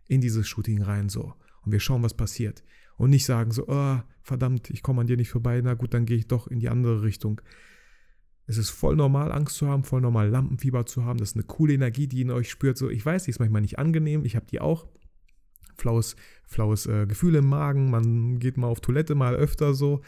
in 0.08 0.20
dieses 0.20 0.46
Shooting 0.48 0.82
rein 0.82 1.08
so 1.08 1.34
und 1.64 1.72
wir 1.72 1.80
schauen, 1.80 2.02
was 2.02 2.14
passiert. 2.14 2.62
Und 2.96 3.10
nicht 3.10 3.26
sagen 3.26 3.50
so, 3.50 3.66
oh, 3.68 3.98
verdammt, 4.22 4.70
ich 4.70 4.82
komme 4.82 5.02
an 5.02 5.06
dir 5.06 5.16
nicht 5.16 5.30
vorbei, 5.30 5.60
na 5.62 5.74
gut, 5.74 5.92
dann 5.92 6.06
gehe 6.06 6.16
ich 6.16 6.26
doch 6.26 6.46
in 6.46 6.60
die 6.60 6.68
andere 6.68 7.02
Richtung. 7.02 7.40
Es 8.46 8.58
ist 8.58 8.70
voll 8.70 8.96
normal, 8.96 9.32
Angst 9.32 9.56
zu 9.56 9.68
haben, 9.68 9.82
voll 9.82 10.00
normal, 10.00 10.28
Lampenfieber 10.28 10.86
zu 10.86 11.04
haben. 11.04 11.18
Das 11.18 11.30
ist 11.30 11.36
eine 11.36 11.44
coole 11.44 11.74
Energie, 11.74 12.06
die 12.06 12.22
in 12.22 12.30
euch 12.30 12.48
spürt. 12.48 12.78
So, 12.78 12.88
ich 12.88 13.04
weiß, 13.04 13.24
die 13.24 13.30
ist 13.30 13.40
manchmal 13.40 13.60
nicht 13.60 13.78
angenehm, 13.78 14.24
ich 14.24 14.36
habe 14.36 14.46
die 14.46 14.60
auch. 14.60 14.86
Flaues, 15.76 16.16
flaues 16.46 16.86
äh, 16.86 17.06
Gefühl 17.06 17.34
im 17.36 17.46
Magen, 17.46 17.90
man 17.90 18.38
geht 18.38 18.56
mal 18.56 18.68
auf 18.68 18.80
Toilette, 18.80 19.14
mal 19.14 19.34
öfter 19.34 19.74
so. 19.74 20.02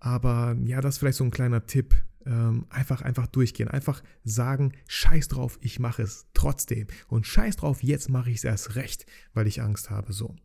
Aber 0.00 0.56
ja, 0.64 0.80
das 0.80 0.94
ist 0.94 0.98
vielleicht 0.98 1.18
so 1.18 1.24
ein 1.24 1.30
kleiner 1.30 1.66
Tipp. 1.66 1.94
Ähm, 2.26 2.66
einfach, 2.68 3.00
einfach 3.00 3.26
durchgehen. 3.26 3.68
Einfach 3.68 4.02
sagen, 4.22 4.72
scheiß 4.86 5.28
drauf, 5.28 5.58
ich 5.62 5.80
mache 5.80 6.02
es 6.02 6.26
trotzdem. 6.34 6.86
Und 7.08 7.26
scheiß 7.26 7.56
drauf, 7.56 7.82
jetzt 7.82 8.10
mache 8.10 8.30
ich 8.30 8.38
es 8.38 8.44
erst 8.44 8.76
recht, 8.76 9.06
weil 9.32 9.46
ich 9.46 9.62
Angst 9.62 9.90
habe. 9.90 10.12
So. 10.12 10.36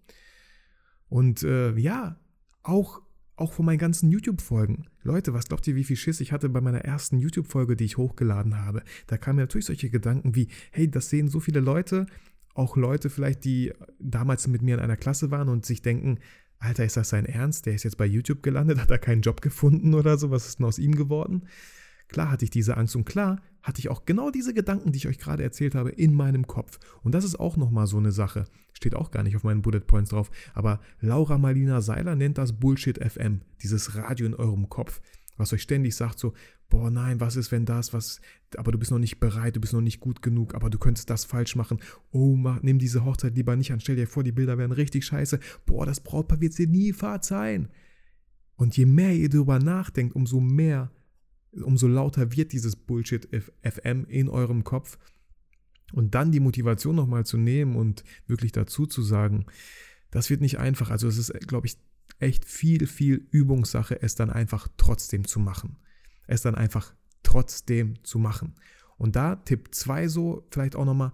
Und 1.09 1.43
äh, 1.43 1.75
ja, 1.77 2.19
auch, 2.63 3.01
auch 3.35 3.53
von 3.53 3.65
meinen 3.65 3.79
ganzen 3.79 4.09
YouTube-Folgen. 4.09 4.87
Leute, 5.01 5.33
was 5.33 5.45
glaubt 5.45 5.67
ihr, 5.67 5.75
wie 5.75 5.83
viel 5.83 5.97
Schiss 5.97 6.21
ich 6.21 6.31
hatte 6.31 6.47
bei 6.47 6.61
meiner 6.61 6.85
ersten 6.85 7.19
YouTube-Folge, 7.19 7.75
die 7.75 7.85
ich 7.85 7.97
hochgeladen 7.97 8.57
habe? 8.57 8.83
Da 9.07 9.17
kamen 9.17 9.37
mir 9.37 9.43
natürlich 9.43 9.65
solche 9.65 9.89
Gedanken 9.89 10.35
wie, 10.35 10.47
hey, 10.71 10.89
das 10.89 11.09
sehen 11.09 11.27
so 11.27 11.39
viele 11.39 11.59
Leute, 11.59 12.05
auch 12.53 12.77
Leute 12.77 13.09
vielleicht, 13.09 13.45
die 13.45 13.73
damals 13.99 14.47
mit 14.47 14.61
mir 14.61 14.75
in 14.75 14.81
einer 14.81 14.97
Klasse 14.97 15.31
waren 15.31 15.49
und 15.49 15.65
sich 15.65 15.81
denken, 15.81 16.19
Alter, 16.59 16.85
ist 16.85 16.95
das 16.95 17.09
sein 17.09 17.25
Ernst? 17.25 17.65
Der 17.65 17.75
ist 17.75 17.83
jetzt 17.83 17.97
bei 17.97 18.05
YouTube 18.05 18.41
gelandet, 18.41 18.79
hat 18.79 18.91
er 18.91 18.99
keinen 18.99 19.21
Job 19.21 19.41
gefunden 19.41 19.93
oder 19.93 20.17
so? 20.17 20.31
Was 20.31 20.47
ist 20.47 20.59
denn 20.59 20.65
aus 20.65 20.79
ihm 20.79 20.95
geworden? 20.95 21.45
Klar 22.07 22.31
hatte 22.31 22.45
ich 22.45 22.51
diese 22.51 22.77
Angst 22.77 22.95
und 22.95 23.05
klar 23.05 23.41
hatte 23.63 23.79
ich 23.79 23.89
auch 23.89 24.05
genau 24.05 24.29
diese 24.29 24.53
Gedanken, 24.53 24.91
die 24.91 24.97
ich 24.97 25.07
euch 25.07 25.17
gerade 25.17 25.43
erzählt 25.43 25.73
habe, 25.73 25.89
in 25.89 26.13
meinem 26.13 26.47
Kopf. 26.47 26.79
Und 27.01 27.13
das 27.13 27.23
ist 27.25 27.39
auch 27.39 27.57
nochmal 27.57 27.87
so 27.87 27.97
eine 27.97 28.11
Sache. 28.11 28.45
Steht 28.73 28.95
auch 28.95 29.09
gar 29.09 29.23
nicht 29.23 29.35
auf 29.35 29.43
meinen 29.43 29.61
Bullet 29.61 29.81
Points 29.81 30.11
drauf. 30.11 30.29
Aber 30.53 30.79
Laura 30.99 31.37
Marlina 31.37 31.81
Seiler 31.81 32.15
nennt 32.15 32.37
das 32.37 32.53
Bullshit 32.53 32.97
FM, 32.97 33.41
dieses 33.61 33.95
Radio 33.95 34.25
in 34.25 34.35
eurem 34.35 34.69
Kopf, 34.69 35.01
was 35.37 35.53
euch 35.53 35.61
ständig 35.61 35.95
sagt 35.95 36.19
so, 36.19 36.33
boah, 36.69 36.89
nein, 36.89 37.19
was 37.19 37.35
ist, 37.35 37.51
wenn 37.51 37.65
das, 37.65 37.93
was, 37.93 38.19
aber 38.55 38.71
du 38.71 38.79
bist 38.79 38.91
noch 38.91 38.99
nicht 38.99 39.19
bereit, 39.19 39.55
du 39.55 39.61
bist 39.61 39.73
noch 39.73 39.81
nicht 39.81 39.99
gut 39.99 40.21
genug, 40.21 40.55
aber 40.55 40.69
du 40.69 40.77
könntest 40.77 41.09
das 41.09 41.25
falsch 41.25 41.55
machen. 41.55 41.79
Oh, 42.11 42.35
mach, 42.35 42.61
nimm 42.61 42.79
diese 42.79 43.05
Hochzeit 43.05 43.35
lieber 43.35 43.55
nicht 43.55 43.71
an, 43.71 43.79
stell 43.79 43.95
dir 43.95 44.07
vor, 44.07 44.23
die 44.23 44.31
Bilder 44.31 44.57
werden 44.57 44.71
richtig 44.71 45.05
scheiße. 45.05 45.39
Boah, 45.65 45.85
das 45.85 45.99
Brautpaar 45.99 46.41
wird 46.41 46.57
dir 46.57 46.67
nie 46.67 46.93
verzeihen. 46.93 47.69
Und 48.55 48.77
je 48.77 48.85
mehr 48.85 49.13
ihr 49.13 49.29
darüber 49.29 49.59
nachdenkt, 49.59 50.15
umso 50.15 50.39
mehr, 50.39 50.91
umso 51.51 51.87
lauter 51.87 52.35
wird 52.35 52.53
dieses 52.53 52.75
Bullshit 52.75 53.27
FM 53.61 54.05
in 54.05 54.29
eurem 54.29 54.63
Kopf. 54.63 54.97
Und 55.91 56.15
dann 56.15 56.31
die 56.31 56.39
Motivation 56.39 56.95
nochmal 56.95 57.25
zu 57.25 57.37
nehmen 57.37 57.75
und 57.75 58.03
wirklich 58.25 58.51
dazu 58.51 58.87
zu 58.87 59.03
sagen, 59.03 59.45
das 60.09 60.29
wird 60.29 60.41
nicht 60.41 60.57
einfach. 60.57 60.89
Also 60.89 61.07
es 61.07 61.17
ist, 61.17 61.47
glaube 61.47 61.67
ich, 61.67 61.77
echt 62.19 62.45
viel, 62.45 62.87
viel 62.87 63.27
Übungssache, 63.31 64.01
es 64.01 64.15
dann 64.15 64.29
einfach 64.29 64.67
trotzdem 64.77 65.25
zu 65.27 65.39
machen 65.39 65.77
es 66.27 66.41
dann 66.41 66.55
einfach 66.55 66.93
trotzdem 67.23 68.03
zu 68.03 68.19
machen. 68.19 68.55
Und 68.97 69.15
da 69.15 69.35
Tipp 69.35 69.69
2 69.73 70.07
so, 70.07 70.47
vielleicht 70.51 70.75
auch 70.75 70.85
nochmal, 70.85 71.13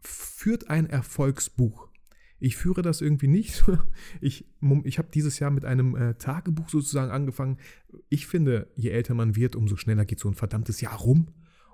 führt 0.00 0.68
ein 0.70 0.86
Erfolgsbuch. 0.86 1.88
Ich 2.40 2.56
führe 2.56 2.82
das 2.82 3.00
irgendwie 3.00 3.28
nicht. 3.28 3.64
Ich, 4.20 4.46
ich 4.84 4.98
habe 4.98 5.08
dieses 5.12 5.38
Jahr 5.38 5.50
mit 5.50 5.64
einem 5.64 5.96
äh, 5.96 6.14
Tagebuch 6.14 6.68
sozusagen 6.68 7.10
angefangen. 7.10 7.58
Ich 8.08 8.26
finde, 8.26 8.70
je 8.74 8.90
älter 8.90 9.14
man 9.14 9.36
wird, 9.36 9.56
umso 9.56 9.76
schneller 9.76 10.04
geht 10.04 10.20
so 10.20 10.28
ein 10.28 10.34
verdammtes 10.34 10.80
Jahr 10.80 10.98
rum. 10.98 11.28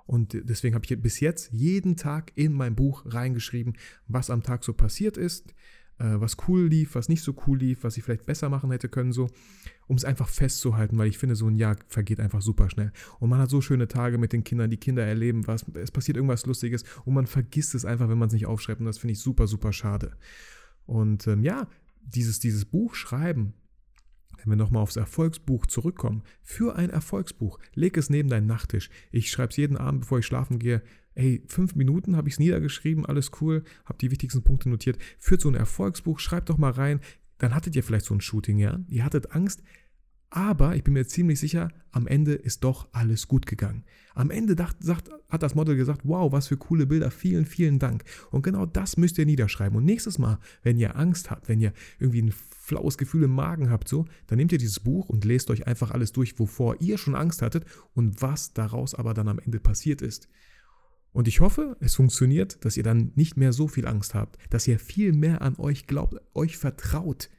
Und 0.05 0.33
deswegen 0.33 0.75
habe 0.75 0.85
ich 0.85 1.01
bis 1.01 1.19
jetzt 1.19 1.51
jeden 1.51 1.95
Tag 1.95 2.31
in 2.35 2.53
mein 2.53 2.75
Buch 2.75 3.03
reingeschrieben, 3.05 3.77
was 4.07 4.29
am 4.29 4.43
Tag 4.43 4.63
so 4.63 4.73
passiert 4.73 5.15
ist, 5.15 5.53
was 6.03 6.37
cool 6.47 6.67
lief, 6.67 6.95
was 6.95 7.09
nicht 7.09 7.23
so 7.23 7.35
cool 7.45 7.57
lief, 7.57 7.83
was 7.83 7.97
ich 7.97 8.03
vielleicht 8.03 8.25
besser 8.25 8.49
machen 8.49 8.71
hätte 8.71 8.89
können, 8.89 9.11
so, 9.11 9.29
um 9.87 9.95
es 9.95 10.05
einfach 10.05 10.27
festzuhalten, 10.27 10.97
weil 10.97 11.07
ich 11.07 11.17
finde, 11.17 11.35
so 11.35 11.47
ein 11.47 11.55
Jahr 11.55 11.75
vergeht 11.87 12.19
einfach 12.19 12.41
super 12.41 12.69
schnell. 12.69 12.91
Und 13.19 13.29
man 13.29 13.39
hat 13.39 13.49
so 13.49 13.61
schöne 13.61 13.87
Tage 13.87 14.17
mit 14.17 14.33
den 14.33 14.43
Kindern, 14.43 14.69
die 14.69 14.77
Kinder 14.77 15.05
erleben 15.05 15.47
was, 15.47 15.65
es 15.75 15.91
passiert 15.91 16.17
irgendwas 16.17 16.45
Lustiges 16.45 16.83
und 17.05 17.13
man 17.13 17.27
vergisst 17.27 17.75
es 17.75 17.85
einfach, 17.85 18.09
wenn 18.09 18.17
man 18.17 18.27
es 18.27 18.33
nicht 18.33 18.45
aufschreibt 18.45 18.79
und 18.79 18.85
das 18.85 18.97
finde 18.97 19.13
ich 19.13 19.19
super, 19.19 19.47
super 19.47 19.73
schade. 19.73 20.11
Und 20.85 21.27
ähm, 21.27 21.43
ja, 21.43 21.67
dieses, 22.01 22.39
dieses 22.39 22.65
Buch 22.65 22.95
schreiben, 22.95 23.53
wenn 24.37 24.49
wir 24.49 24.55
nochmal 24.55 24.81
aufs 24.81 24.95
Erfolgsbuch 24.95 25.67
zurückkommen, 25.67 26.23
für 26.41 26.75
ein 26.75 26.89
Erfolgsbuch, 26.89 27.59
leg 27.75 27.95
es 27.97 28.09
neben 28.09 28.29
deinen 28.29 28.47
Nachttisch. 28.47 28.89
Ich 29.11 29.29
schreibe 29.29 29.51
es 29.51 29.57
jeden 29.57 29.77
Abend, 29.77 30.01
bevor 30.01 30.19
ich 30.19 30.25
schlafen 30.25 30.57
gehe, 30.57 30.81
ey, 31.15 31.43
fünf 31.47 31.75
Minuten 31.75 32.15
habe 32.15 32.27
ich 32.27 32.35
es 32.35 32.39
niedergeschrieben, 32.39 33.05
alles 33.05 33.31
cool, 33.41 33.63
habe 33.85 33.97
die 33.99 34.11
wichtigsten 34.11 34.43
Punkte 34.43 34.69
notiert. 34.69 34.97
Führt 35.19 35.41
so 35.41 35.49
ein 35.49 35.55
Erfolgsbuch, 35.55 36.19
schreibt 36.19 36.49
doch 36.49 36.57
mal 36.57 36.71
rein. 36.71 36.99
Dann 37.37 37.55
hattet 37.55 37.75
ihr 37.75 37.83
vielleicht 37.83 38.05
so 38.05 38.13
ein 38.13 38.21
Shooting, 38.21 38.57
ja? 38.59 38.79
Ihr 38.87 39.03
hattet 39.03 39.31
Angst, 39.31 39.63
Aber 40.33 40.77
ich 40.77 40.83
bin 40.85 40.93
mir 40.93 41.05
ziemlich 41.05 41.41
sicher, 41.41 41.67
am 41.91 42.07
Ende 42.07 42.33
ist 42.33 42.63
doch 42.63 42.87
alles 42.93 43.27
gut 43.27 43.45
gegangen. 43.45 43.83
Am 44.15 44.31
Ende 44.31 44.55
dacht, 44.55 44.77
sagt, 44.81 45.09
hat 45.27 45.43
das 45.43 45.55
Model 45.55 45.75
gesagt, 45.75 46.01
wow, 46.05 46.31
was 46.31 46.47
für 46.47 46.55
coole 46.55 46.85
Bilder, 46.85 47.11
vielen, 47.11 47.45
vielen 47.45 47.79
Dank. 47.79 48.05
Und 48.31 48.41
genau 48.41 48.65
das 48.65 48.95
müsst 48.95 49.17
ihr 49.17 49.25
niederschreiben. 49.25 49.77
Und 49.77 49.83
nächstes 49.83 50.19
Mal, 50.19 50.39
wenn 50.63 50.77
ihr 50.77 50.95
Angst 50.95 51.31
habt, 51.31 51.49
wenn 51.49 51.59
ihr 51.59 51.73
irgendwie 51.99 52.21
ein 52.21 52.33
flaues 52.49 52.97
Gefühl 52.97 53.23
im 53.23 53.31
Magen 53.31 53.69
habt, 53.69 53.89
so, 53.89 54.05
dann 54.27 54.37
nehmt 54.37 54.53
ihr 54.53 54.57
dieses 54.57 54.79
Buch 54.79 55.09
und 55.09 55.25
lest 55.25 55.51
euch 55.51 55.67
einfach 55.67 55.91
alles 55.91 56.13
durch, 56.13 56.39
wovor 56.39 56.79
ihr 56.79 56.97
schon 56.97 57.15
Angst 57.15 57.41
hattet 57.41 57.65
und 57.93 58.21
was 58.21 58.53
daraus 58.53 58.95
aber 58.95 59.13
dann 59.13 59.27
am 59.27 59.39
Ende 59.39 59.59
passiert 59.59 60.01
ist. 60.01 60.29
Und 61.13 61.27
ich 61.27 61.41
hoffe, 61.41 61.75
es 61.81 61.95
funktioniert, 61.95 62.63
dass 62.63 62.77
ihr 62.77 62.83
dann 62.83 63.11
nicht 63.15 63.35
mehr 63.35 63.51
so 63.51 63.67
viel 63.67 63.87
Angst 63.87 64.13
habt, 64.13 64.37
dass 64.49 64.67
ihr 64.67 64.79
viel 64.79 65.11
mehr 65.13 65.41
an 65.41 65.57
euch 65.57 65.87
glaubt, 65.87 66.15
euch 66.33 66.57
vertraut. 66.57 67.29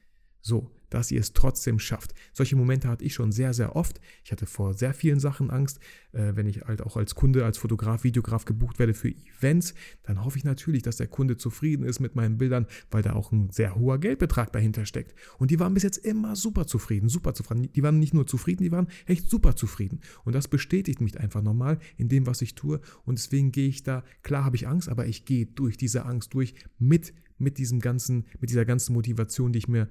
So, 0.40 0.70
dass 0.92 1.10
ihr 1.10 1.20
es 1.20 1.32
trotzdem 1.32 1.78
schafft. 1.78 2.12
Solche 2.32 2.54
Momente 2.54 2.88
hatte 2.88 3.04
ich 3.04 3.14
schon 3.14 3.32
sehr, 3.32 3.54
sehr 3.54 3.76
oft. 3.76 4.00
Ich 4.24 4.32
hatte 4.32 4.44
vor 4.44 4.74
sehr 4.74 4.92
vielen 4.92 5.20
Sachen 5.20 5.50
Angst. 5.50 5.80
Äh, 6.12 6.36
wenn 6.36 6.46
ich 6.46 6.62
halt 6.62 6.82
auch 6.82 6.98
als 6.98 7.14
Kunde, 7.14 7.46
als 7.46 7.56
Fotograf, 7.56 8.04
Videograf 8.04 8.44
gebucht 8.44 8.78
werde 8.78 8.92
für 8.92 9.08
Events, 9.08 9.74
dann 10.02 10.22
hoffe 10.22 10.36
ich 10.36 10.44
natürlich, 10.44 10.82
dass 10.82 10.98
der 10.98 11.06
Kunde 11.06 11.38
zufrieden 11.38 11.84
ist 11.84 12.00
mit 12.00 12.14
meinen 12.14 12.36
Bildern, 12.36 12.66
weil 12.90 13.02
da 13.02 13.14
auch 13.14 13.32
ein 13.32 13.48
sehr 13.50 13.74
hoher 13.74 13.98
Geldbetrag 13.98 14.52
dahinter 14.52 14.84
steckt. 14.84 15.14
Und 15.38 15.50
die 15.50 15.58
waren 15.58 15.72
bis 15.72 15.82
jetzt 15.82 15.96
immer 15.96 16.36
super 16.36 16.66
zufrieden, 16.66 17.08
super 17.08 17.32
zufrieden. 17.32 17.72
Die 17.72 17.82
waren 17.82 17.98
nicht 17.98 18.12
nur 18.12 18.26
zufrieden, 18.26 18.62
die 18.62 18.72
waren 18.72 18.88
echt 19.06 19.30
super 19.30 19.56
zufrieden. 19.56 20.00
Und 20.24 20.34
das 20.34 20.48
bestätigt 20.48 21.00
mich 21.00 21.18
einfach 21.18 21.42
nochmal 21.42 21.78
in 21.96 22.10
dem, 22.10 22.26
was 22.26 22.42
ich 22.42 22.54
tue. 22.54 22.80
Und 23.04 23.18
deswegen 23.18 23.50
gehe 23.50 23.68
ich 23.68 23.82
da, 23.82 24.04
klar 24.22 24.44
habe 24.44 24.56
ich 24.56 24.68
Angst, 24.68 24.90
aber 24.90 25.06
ich 25.06 25.24
gehe 25.24 25.46
durch 25.46 25.78
diese 25.78 26.04
Angst 26.04 26.34
durch 26.34 26.54
mit 26.78 27.14
mit 27.42 27.58
diesem 27.58 27.80
ganzen, 27.80 28.26
mit 28.40 28.50
dieser 28.50 28.64
ganzen 28.64 28.94
Motivation, 28.94 29.52
die 29.52 29.58
ich 29.58 29.68
mir 29.68 29.88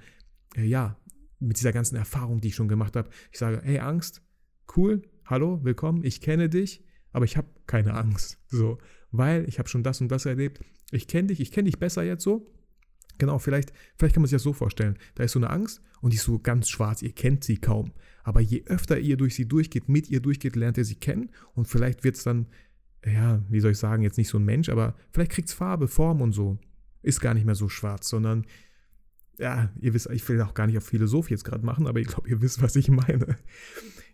äh, 0.55 0.63
ja, 0.63 0.97
mit 1.39 1.57
dieser 1.57 1.71
ganzen 1.71 1.95
Erfahrung, 1.95 2.41
die 2.41 2.49
ich 2.49 2.55
schon 2.55 2.67
gemacht 2.67 2.95
habe, 2.95 3.09
ich 3.31 3.39
sage, 3.39 3.61
hey 3.63 3.79
Angst, 3.79 4.21
cool, 4.75 5.01
hallo, 5.25 5.63
willkommen, 5.63 6.03
ich 6.03 6.21
kenne 6.21 6.49
dich, 6.49 6.85
aber 7.11 7.25
ich 7.25 7.37
habe 7.37 7.47
keine 7.67 7.93
Angst, 7.95 8.37
so, 8.47 8.77
weil 9.11 9.47
ich 9.47 9.59
habe 9.59 9.69
schon 9.69 9.83
das 9.83 10.01
und 10.01 10.09
das 10.09 10.25
erlebt. 10.25 10.61
Ich 10.91 11.07
kenne 11.07 11.29
dich, 11.29 11.39
ich 11.39 11.51
kenne 11.51 11.65
dich 11.65 11.79
besser 11.79 12.03
jetzt 12.03 12.23
so. 12.23 12.51
Genau, 13.17 13.37
vielleicht, 13.37 13.71
vielleicht 13.97 14.15
kann 14.15 14.21
man 14.21 14.27
sich 14.27 14.35
das 14.35 14.43
so 14.43 14.53
vorstellen. 14.53 14.97
Da 15.15 15.23
ist 15.23 15.33
so 15.33 15.39
eine 15.39 15.49
Angst 15.49 15.81
und 16.01 16.11
die 16.11 16.17
ist 16.17 16.23
so 16.23 16.39
ganz 16.39 16.69
schwarz, 16.69 17.01
ihr 17.01 17.13
kennt 17.13 17.43
sie 17.43 17.57
kaum. 17.57 17.93
Aber 18.23 18.39
je 18.39 18.63
öfter 18.65 18.99
ihr 18.99 19.17
durch 19.17 19.35
sie 19.35 19.47
durchgeht, 19.47 19.89
mit 19.89 20.09
ihr 20.09 20.21
durchgeht, 20.21 20.55
lernt 20.55 20.77
ihr 20.77 20.85
sie 20.85 20.95
kennen 20.95 21.29
und 21.53 21.67
vielleicht 21.67 22.03
wird 22.03 22.15
es 22.15 22.23
dann, 22.23 22.47
ja, 23.05 23.43
wie 23.49 23.59
soll 23.59 23.71
ich 23.71 23.77
sagen, 23.77 24.03
jetzt 24.03 24.17
nicht 24.17 24.29
so 24.29 24.39
ein 24.39 24.45
Mensch, 24.45 24.69
aber 24.69 24.95
vielleicht 25.11 25.31
kriegt 25.31 25.49
es 25.49 25.53
Farbe, 25.53 25.87
Form 25.87 26.21
und 26.21 26.31
so. 26.31 26.57
Ist 27.03 27.19
gar 27.19 27.33
nicht 27.33 27.45
mehr 27.45 27.55
so 27.55 27.69
schwarz, 27.69 28.09
sondern 28.09 28.45
ja, 29.41 29.71
ihr 29.79 29.93
wisst, 29.93 30.09
ich 30.11 30.27
will 30.29 30.41
auch 30.41 30.53
gar 30.53 30.67
nicht 30.67 30.77
auf 30.77 30.85
Philosophie 30.85 31.33
jetzt 31.33 31.43
gerade 31.43 31.65
machen, 31.65 31.87
aber 31.87 31.99
ich 31.99 32.07
glaube, 32.07 32.29
ihr 32.29 32.41
wisst, 32.41 32.61
was 32.61 32.75
ich 32.75 32.89
meine. 32.89 33.35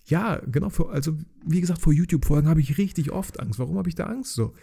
Ja, 0.05 0.41
genau, 0.49 0.69
für, 0.69 0.89
also 0.89 1.17
wie 1.45 1.59
gesagt, 1.59 1.81
vor 1.81 1.91
YouTube-Folgen 1.91 2.47
habe 2.47 2.61
ich 2.61 2.77
richtig 2.77 3.11
oft 3.11 3.39
Angst. 3.39 3.59
Warum 3.59 3.77
habe 3.77 3.89
ich 3.89 3.95
da 3.95 4.05
Angst 4.05 4.33
so? 4.33 4.53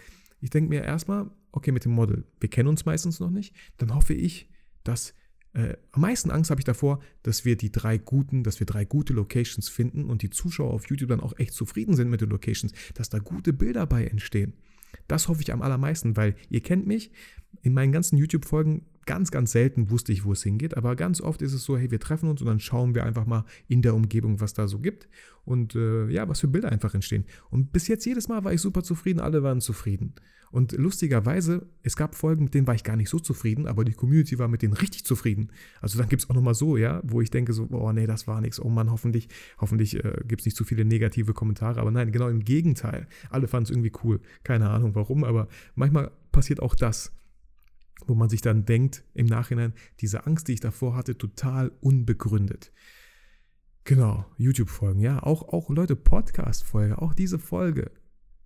Ich 0.41 0.49
denke 0.49 0.69
mir 0.69 0.83
erstmal, 0.83 1.29
okay, 1.51 1.71
mit 1.71 1.85
dem 1.85 1.91
Model, 1.91 2.25
wir 2.39 2.49
kennen 2.49 2.67
uns 2.67 2.85
meistens 2.85 3.19
noch 3.19 3.29
nicht, 3.29 3.55
dann 3.77 3.93
hoffe 3.93 4.13
ich, 4.13 4.49
dass 4.83 5.13
äh, 5.53 5.77
am 5.91 6.01
meisten 6.01 6.31
Angst 6.31 6.49
habe 6.49 6.59
ich 6.59 6.65
davor, 6.65 6.99
dass 7.21 7.45
wir 7.45 7.55
die 7.55 7.71
drei 7.71 7.97
guten, 7.97 8.43
dass 8.43 8.59
wir 8.59 8.65
drei 8.65 8.85
gute 8.85 9.13
Locations 9.13 9.69
finden 9.69 10.05
und 10.05 10.23
die 10.23 10.31
Zuschauer 10.31 10.73
auf 10.73 10.89
YouTube 10.89 11.09
dann 11.09 11.21
auch 11.21 11.37
echt 11.37 11.53
zufrieden 11.53 11.95
sind 11.95 12.09
mit 12.09 12.21
den 12.21 12.29
Locations, 12.29 12.73
dass 12.95 13.09
da 13.09 13.19
gute 13.19 13.53
Bilder 13.53 13.85
bei 13.85 14.05
entstehen. 14.05 14.53
Das 15.07 15.27
hoffe 15.27 15.41
ich 15.41 15.53
am 15.53 15.61
allermeisten, 15.61 16.17
weil 16.17 16.35
ihr 16.49 16.61
kennt 16.61 16.87
mich, 16.87 17.11
in 17.61 17.73
meinen 17.73 17.91
ganzen 17.91 18.17
YouTube-Folgen 18.17 18.85
ganz, 19.05 19.31
ganz 19.31 19.51
selten 19.51 19.89
wusste 19.89 20.11
ich, 20.11 20.25
wo 20.25 20.31
es 20.31 20.43
hingeht, 20.43 20.77
aber 20.77 20.95
ganz 20.95 21.21
oft 21.21 21.41
ist 21.41 21.53
es 21.53 21.63
so, 21.63 21.77
hey, 21.77 21.91
wir 21.91 21.99
treffen 21.99 22.29
uns 22.29 22.41
und 22.41 22.47
dann 22.47 22.59
schauen 22.59 22.95
wir 22.95 23.05
einfach 23.05 23.25
mal 23.25 23.45
in 23.67 23.81
der 23.81 23.95
Umgebung, 23.95 24.41
was 24.41 24.53
da 24.53 24.67
so 24.67 24.79
gibt 24.79 25.07
und 25.43 25.75
äh, 25.75 26.07
ja, 26.07 26.27
was 26.27 26.39
für 26.39 26.47
Bilder 26.47 26.71
einfach 26.71 26.93
entstehen. 26.93 27.25
Und 27.49 27.71
bis 27.71 27.87
jetzt 27.87 28.05
jedes 28.05 28.27
Mal 28.27 28.43
war 28.43 28.53
ich 28.53 28.61
super 28.61 28.83
zufrieden, 28.83 29.19
alle 29.19 29.43
waren 29.43 29.61
zufrieden. 29.61 30.13
Und 30.51 30.71
lustigerweise, 30.71 31.67
es 31.83 31.97
gab 31.97 32.15
Folgen, 32.15 32.45
mit 32.45 32.53
denen 32.53 32.65
war 32.65 32.75
ich 32.75 32.83
gar 32.85 32.95
nicht 32.95 33.09
so 33.09 33.19
zufrieden, 33.19 33.67
aber 33.67 33.83
die 33.83 33.91
Community 33.91 34.39
war 34.39 34.47
mit 34.47 34.61
denen 34.61 34.73
richtig 34.73 35.03
zufrieden. 35.03 35.51
Also 35.81 35.97
dann 35.99 36.07
gibt 36.07 36.23
es 36.23 36.29
auch 36.29 36.33
nochmal 36.35 36.53
so, 36.53 36.77
ja, 36.77 37.01
wo 37.03 37.19
ich 37.19 37.29
denke 37.29 37.51
so, 37.51 37.67
oh 37.71 37.91
nee, 37.91 38.07
das 38.07 38.25
war 38.25 38.39
nichts, 38.39 38.61
oh 38.61 38.69
Mann, 38.69 38.89
hoffentlich, 38.89 39.27
hoffentlich 39.59 40.01
äh, 40.01 40.13
gibt 40.25 40.41
es 40.41 40.45
nicht 40.45 40.55
zu 40.55 40.63
viele 40.63 40.85
negative 40.85 41.33
Kommentare. 41.33 41.81
Aber 41.81 41.91
nein, 41.91 42.11
genau 42.11 42.29
im 42.29 42.39
Gegenteil. 42.39 43.07
Alle 43.29 43.47
fanden 43.47 43.65
es 43.65 43.71
irgendwie 43.71 43.91
cool. 44.03 44.21
Keine 44.43 44.69
Ahnung 44.69 44.95
warum, 44.95 45.25
aber 45.25 45.49
manchmal 45.75 46.11
passiert 46.31 46.61
auch 46.61 46.75
das 46.75 47.11
wo 48.05 48.15
man 48.15 48.29
sich 48.29 48.41
dann 48.41 48.65
denkt 48.65 49.03
im 49.13 49.25
Nachhinein, 49.25 49.73
diese 49.99 50.25
Angst, 50.25 50.47
die 50.47 50.53
ich 50.53 50.59
davor 50.59 50.95
hatte, 50.95 51.17
total 51.17 51.71
unbegründet. 51.81 52.71
Genau, 53.83 54.25
YouTube-Folgen, 54.37 54.99
ja, 54.99 55.21
auch, 55.21 55.49
auch 55.49 55.69
Leute, 55.69 55.95
Podcast-Folge, 55.95 57.01
auch 57.01 57.13
diese 57.13 57.37
Folge. 57.37 57.91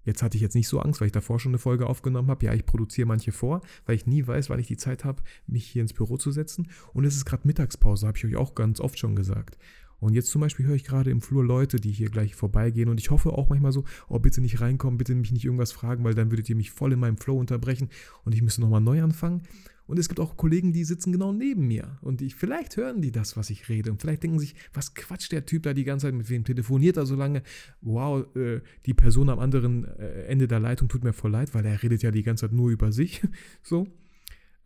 Jetzt 0.03 0.23
hatte 0.23 0.37
ich 0.37 0.41
jetzt 0.41 0.55
nicht 0.55 0.67
so 0.67 0.79
Angst, 0.79 1.01
weil 1.01 1.05
ich 1.05 1.11
davor 1.13 1.39
schon 1.39 1.51
eine 1.51 1.59
Folge 1.59 1.85
aufgenommen 1.87 2.29
habe. 2.29 2.45
Ja, 2.45 2.53
ich 2.53 2.65
produziere 2.65 3.07
manche 3.07 3.31
vor, 3.31 3.61
weil 3.85 3.95
ich 3.95 4.07
nie 4.07 4.25
weiß, 4.25 4.49
wann 4.49 4.59
ich 4.59 4.67
die 4.67 4.77
Zeit 4.77 5.05
habe, 5.05 5.21
mich 5.45 5.67
hier 5.67 5.81
ins 5.81 5.93
Büro 5.93 6.17
zu 6.17 6.31
setzen. 6.31 6.69
Und 6.93 7.05
es 7.05 7.15
ist 7.15 7.25
gerade 7.25 7.47
Mittagspause, 7.47 8.07
habe 8.07 8.17
ich 8.17 8.25
euch 8.25 8.35
auch 8.35 8.55
ganz 8.55 8.79
oft 8.79 8.97
schon 8.97 9.15
gesagt. 9.15 9.57
Und 9.99 10.13
jetzt 10.13 10.31
zum 10.31 10.41
Beispiel 10.41 10.65
höre 10.65 10.75
ich 10.75 10.83
gerade 10.83 11.11
im 11.11 11.21
Flur 11.21 11.43
Leute, 11.43 11.77
die 11.77 11.91
hier 11.91 12.09
gleich 12.09 12.35
vorbeigehen. 12.35 12.89
Und 12.89 12.99
ich 12.99 13.11
hoffe 13.11 13.33
auch 13.33 13.49
manchmal 13.49 13.71
so, 13.71 13.83
oh, 14.07 14.19
bitte 14.19 14.41
nicht 14.41 14.61
reinkommen, 14.61 14.97
bitte 14.97 15.15
mich 15.15 15.31
nicht 15.31 15.45
irgendwas 15.45 15.71
fragen, 15.71 16.03
weil 16.03 16.13
dann 16.13 16.31
würdet 16.31 16.49
ihr 16.49 16.55
mich 16.55 16.71
voll 16.71 16.93
in 16.93 16.99
meinem 16.99 17.17
Flow 17.17 17.37
unterbrechen 17.37 17.89
und 18.23 18.33
ich 18.33 18.41
müsste 18.41 18.61
nochmal 18.61 18.81
neu 18.81 19.01
anfangen. 19.03 19.43
Und 19.89 19.97
es 19.97 20.07
gibt 20.07 20.19
auch 20.19 20.37
Kollegen, 20.37 20.71
die 20.71 20.83
sitzen 20.83 21.11
genau 21.11 21.33
neben 21.33 21.67
mir. 21.67 21.97
Und 22.01 22.21
die, 22.21 22.29
vielleicht 22.29 22.77
hören 22.77 23.01
die 23.01 23.11
das, 23.11 23.35
was 23.35 23.49
ich 23.49 23.69
rede. 23.69 23.91
Und 23.91 23.99
vielleicht 23.99 24.21
denken 24.21 24.37
sich, 24.37 24.53
was 24.71 24.93
quatscht 24.93 25.31
der 25.31 25.47
Typ 25.47 25.63
da 25.63 25.73
die 25.73 25.83
ganze 25.83 26.05
Zeit, 26.05 26.13
mit 26.13 26.29
wem 26.29 26.43
telefoniert 26.43 26.95
er 26.97 27.07
so 27.07 27.15
lange? 27.15 27.41
Wow, 27.81 28.23
äh, 28.35 28.61
die 28.85 28.93
Person 28.93 29.29
am 29.29 29.39
anderen 29.39 29.85
äh, 29.85 30.25
Ende 30.25 30.47
der 30.47 30.59
Leitung 30.59 30.89
tut 30.89 31.03
mir 31.03 31.11
voll 31.11 31.31
leid, 31.31 31.55
weil 31.55 31.65
er 31.65 31.81
redet 31.81 32.03
ja 32.03 32.11
die 32.11 32.21
ganze 32.21 32.41
Zeit 32.41 32.53
nur 32.53 32.69
über 32.69 32.91
sich. 32.91 33.23
so. 33.63 33.87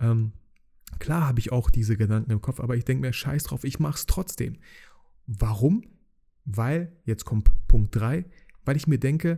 Ähm, 0.01 0.33
klar 0.99 1.25
habe 1.25 1.39
ich 1.39 1.53
auch 1.53 1.69
diese 1.69 1.95
Gedanken 1.95 2.31
im 2.31 2.41
Kopf, 2.41 2.59
aber 2.59 2.75
ich 2.75 2.83
denke 2.83 3.07
mir, 3.07 3.13
scheiß 3.13 3.45
drauf, 3.45 3.63
ich 3.63 3.79
mache 3.79 3.95
es 3.95 4.05
trotzdem. 4.07 4.57
Warum? 5.25 5.83
Weil, 6.45 6.95
jetzt 7.05 7.25
kommt 7.25 7.49
Punkt 7.67 7.95
3, 7.95 8.25
weil 8.65 8.75
ich 8.75 8.87
mir 8.87 8.99
denke, 8.99 9.37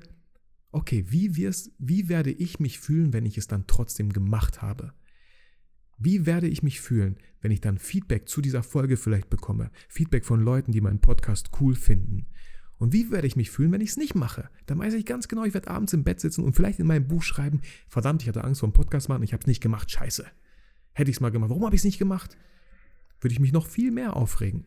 okay, 0.72 1.06
wie, 1.08 1.36
wir's, 1.36 1.72
wie 1.78 2.10
werde 2.10 2.32
ich 2.32 2.60
mich 2.60 2.80
fühlen, 2.80 3.14
wenn 3.14 3.26
ich 3.26 3.38
es 3.38 3.48
dann 3.48 3.68
trotzdem 3.68 4.12
gemacht 4.12 4.62
habe? 4.62 4.94
Wie 5.98 6.26
werde 6.26 6.48
ich 6.48 6.64
mich 6.64 6.82
fühlen, 6.82 7.18
wenn 7.40 7.52
ich 7.52 7.62
dann 7.62 7.78
Feedback 7.78 8.28
zu 8.28 8.42
dieser 8.42 8.64
Folge 8.64 8.98
vielleicht 8.98 9.30
bekomme? 9.30 9.72
Feedback 9.88 10.26
von 10.26 10.42
Leuten, 10.42 10.74
die 10.74 10.82
meinen 10.82 11.00
Podcast 11.00 11.52
cool 11.62 11.76
finden. 11.76 12.28
Und 12.78 12.92
wie 12.92 13.10
werde 13.10 13.28
ich 13.28 13.38
mich 13.38 13.52
fühlen, 13.52 13.72
wenn 13.72 13.80
ich 13.80 13.92
es 13.92 13.98
nicht 13.98 14.16
mache? 14.16 14.50
Dann 14.66 14.78
weiß 14.78 14.96
ich 14.96 15.06
ganz 15.06 15.30
genau, 15.30 15.46
ich 15.46 15.54
werde 15.54 15.70
abends 15.70 15.94
im 15.94 16.04
Bett 16.04 16.20
sitzen 16.20 16.44
und 16.44 16.56
vielleicht 16.56 16.80
in 16.80 16.88
meinem 16.88 17.08
Buch 17.08 17.24
schreiben, 17.24 17.62
verdammt, 17.88 18.22
ich 18.22 18.28
hatte 18.28 18.44
Angst 18.44 18.60
vor 18.60 18.70
dem 18.70 18.74
Podcast 18.74 19.08
machen, 19.08 19.24
ich 19.24 19.32
habe 19.32 19.42
es 19.42 19.48
nicht 19.48 19.62
gemacht, 19.62 19.90
scheiße. 19.90 20.26
Hätte 20.92 21.10
ich 21.10 21.18
es 21.18 21.22
mal 21.22 21.30
gemacht, 21.30 21.50
warum 21.50 21.64
habe 21.64 21.76
ich 21.76 21.82
es 21.82 21.86
nicht 21.86 22.00
gemacht? 22.00 22.38
Würde 23.22 23.34
ich 23.34 23.40
mich 23.40 23.54
noch 23.54 23.68
viel 23.68 23.92
mehr 23.92 24.18
aufregen. 24.18 24.66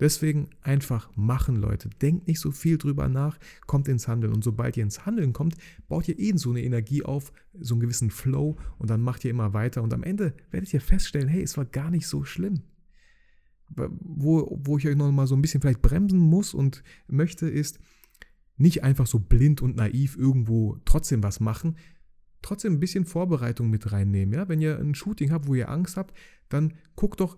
Deswegen 0.00 0.50
einfach 0.62 1.10
machen, 1.16 1.56
Leute. 1.56 1.90
Denkt 2.00 2.28
nicht 2.28 2.38
so 2.38 2.52
viel 2.52 2.78
drüber 2.78 3.08
nach, 3.08 3.38
kommt 3.66 3.88
ins 3.88 4.06
Handeln. 4.06 4.32
Und 4.32 4.44
sobald 4.44 4.76
ihr 4.76 4.84
ins 4.84 5.06
Handeln 5.06 5.32
kommt, 5.32 5.56
baut 5.88 6.08
ihr 6.08 6.18
eben 6.18 6.38
so 6.38 6.50
eine 6.50 6.62
Energie 6.62 7.02
auf, 7.02 7.32
so 7.58 7.74
einen 7.74 7.80
gewissen 7.80 8.10
Flow 8.10 8.56
und 8.78 8.90
dann 8.90 9.00
macht 9.00 9.24
ihr 9.24 9.30
immer 9.30 9.54
weiter. 9.54 9.82
Und 9.82 9.92
am 9.92 10.04
Ende 10.04 10.34
werdet 10.50 10.72
ihr 10.72 10.80
feststellen, 10.80 11.28
hey, 11.28 11.42
es 11.42 11.56
war 11.56 11.64
gar 11.64 11.90
nicht 11.90 12.06
so 12.06 12.24
schlimm. 12.24 12.62
Wo, 13.70 14.58
wo 14.62 14.78
ich 14.78 14.86
euch 14.86 14.96
noch 14.96 15.10
mal 15.10 15.26
so 15.26 15.34
ein 15.34 15.42
bisschen 15.42 15.60
vielleicht 15.60 15.82
bremsen 15.82 16.18
muss 16.18 16.54
und 16.54 16.82
möchte, 17.08 17.48
ist 17.48 17.80
nicht 18.56 18.82
einfach 18.82 19.06
so 19.06 19.18
blind 19.18 19.62
und 19.62 19.76
naiv 19.76 20.16
irgendwo 20.16 20.78
trotzdem 20.84 21.22
was 21.22 21.40
machen, 21.40 21.76
trotzdem 22.40 22.74
ein 22.74 22.80
bisschen 22.80 23.04
Vorbereitung 23.04 23.68
mit 23.68 23.92
reinnehmen. 23.92 24.34
Ja? 24.34 24.48
Wenn 24.48 24.60
ihr 24.60 24.78
ein 24.78 24.94
Shooting 24.94 25.32
habt, 25.32 25.48
wo 25.48 25.54
ihr 25.54 25.68
Angst 25.68 25.96
habt, 25.96 26.16
dann 26.48 26.74
guckt 26.94 27.20
doch, 27.20 27.36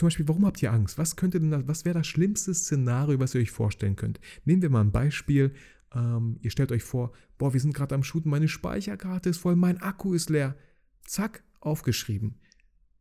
zum 0.00 0.06
Beispiel, 0.06 0.28
warum 0.28 0.46
habt 0.46 0.62
ihr 0.62 0.72
Angst? 0.72 0.96
Was 0.96 1.14
könnte 1.14 1.38
denn, 1.38 1.68
was 1.68 1.84
wäre 1.84 1.98
das 1.98 2.06
schlimmste 2.06 2.54
Szenario, 2.54 3.20
was 3.20 3.34
ihr 3.34 3.42
euch 3.42 3.50
vorstellen 3.50 3.96
könnt? 3.96 4.18
Nehmen 4.46 4.62
wir 4.62 4.70
mal 4.70 4.80
ein 4.80 4.92
Beispiel. 4.92 5.52
Ähm, 5.94 6.38
ihr 6.40 6.50
stellt 6.50 6.72
euch 6.72 6.82
vor, 6.82 7.12
boah, 7.36 7.52
wir 7.52 7.60
sind 7.60 7.74
gerade 7.74 7.94
am 7.94 8.02
Shooten, 8.02 8.30
meine 8.30 8.48
Speicherkarte 8.48 9.28
ist 9.28 9.36
voll, 9.36 9.56
mein 9.56 9.82
Akku 9.82 10.14
ist 10.14 10.30
leer. 10.30 10.56
Zack, 11.04 11.44
aufgeschrieben. 11.60 12.36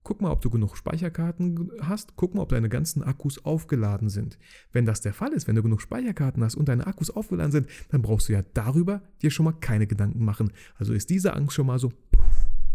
Guck 0.04 0.20
mal, 0.20 0.30
ob 0.30 0.42
du 0.42 0.50
genug 0.50 0.76
Speicherkarten 0.76 1.72
hast. 1.80 2.18
Guck 2.18 2.36
mal, 2.36 2.42
ob 2.42 2.50
deine 2.50 2.68
ganzen 2.68 3.02
Akkus 3.02 3.46
aufgeladen 3.46 4.10
sind. 4.10 4.38
Wenn 4.74 4.86
das 4.86 5.00
der 5.00 5.14
Fall 5.14 5.32
ist, 5.32 5.48
wenn 5.48 5.56
du 5.56 5.64
genug 5.64 5.82
Speicherkarten 5.82 6.44
hast 6.44 6.56
und 6.56 6.68
deine 6.68 6.86
Akkus 6.86 7.10
aufgeladen 7.10 7.54
sind, 7.54 7.70
dann 7.92 8.02
brauchst 8.02 8.28
du 8.28 8.34
ja 8.34 8.44
darüber 8.54 9.04
dir 9.22 9.32
schon 9.32 9.46
mal 9.46 9.54
keine 9.54 9.88
Gedanken 9.88 10.26
machen. 10.26 10.52
Also 10.76 10.92
ist 10.92 11.10
diese 11.10 11.34
Angst 11.34 11.54
schon 11.54 11.68
mal 11.68 11.80
so 11.80 11.94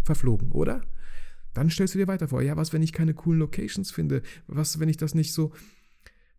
verflogen, 0.03 0.51
oder? 0.51 0.81
Dann 1.55 1.71
stellst 1.71 1.95
du 1.95 1.99
dir 1.99 2.09
weiter 2.09 2.29
vor, 2.29 2.43
ja, 2.43 2.57
was, 2.57 2.73
wenn 2.73 2.83
ich 2.83 2.93
keine 2.93 3.15
coolen 3.15 3.39
Locations 3.39 3.91
finde? 3.91 4.23
Was, 4.47 4.81
wenn 4.81 4.89
ich 4.89 4.97
das 4.97 5.15
nicht 5.15 5.33
so. 5.33 5.53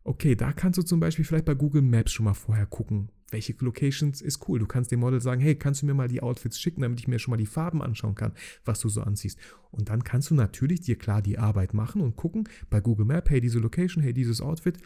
Okay, 0.03 0.36
da 0.36 0.53
kannst 0.53 0.77
du 0.77 0.84
zum 0.84 1.00
Beispiel 1.00 1.25
vielleicht 1.25 1.45
bei 1.45 1.55
Google 1.55 1.81
Maps 1.81 2.12
schon 2.12 2.25
mal 2.25 2.36
vorher 2.36 2.67
gucken, 2.67 3.10
welche 3.31 3.55
Locations 3.60 4.22
ist 4.22 4.48
cool. 4.48 4.60
Du 4.60 4.67
kannst 4.67 4.91
dem 4.91 5.00
Model 5.00 5.19
sagen, 5.19 5.41
hey, 5.41 5.55
kannst 5.55 5.81
du 5.81 5.88
mir 5.88 5.95
mal 5.95 6.07
die 6.07 6.22
Outfits 6.22 6.60
schicken, 6.60 6.81
damit 6.81 7.00
ich 7.00 7.07
mir 7.07 7.17
schon 7.17 7.31
mal 7.31 7.38
die 7.38 7.48
Farben 7.48 7.81
anschauen 7.81 8.13
kann, 8.13 8.34
was 8.65 8.79
du 8.81 8.89
so 8.89 9.01
anziehst. 9.01 9.39
Und 9.72 9.89
dann 9.89 10.03
kannst 10.03 10.29
du 10.29 10.36
natürlich 10.36 10.81
dir 10.81 10.98
klar 10.98 11.24
die 11.24 11.39
Arbeit 11.39 11.74
machen 11.74 12.01
und 12.01 12.17
gucken 12.17 12.48
bei 12.69 12.81
Google 12.81 13.07
Maps, 13.07 13.31
hey, 13.31 13.41
diese 13.41 13.57
Location, 13.57 14.03
hey, 14.03 14.13
dieses 14.13 14.41
Outfit, 14.41 14.77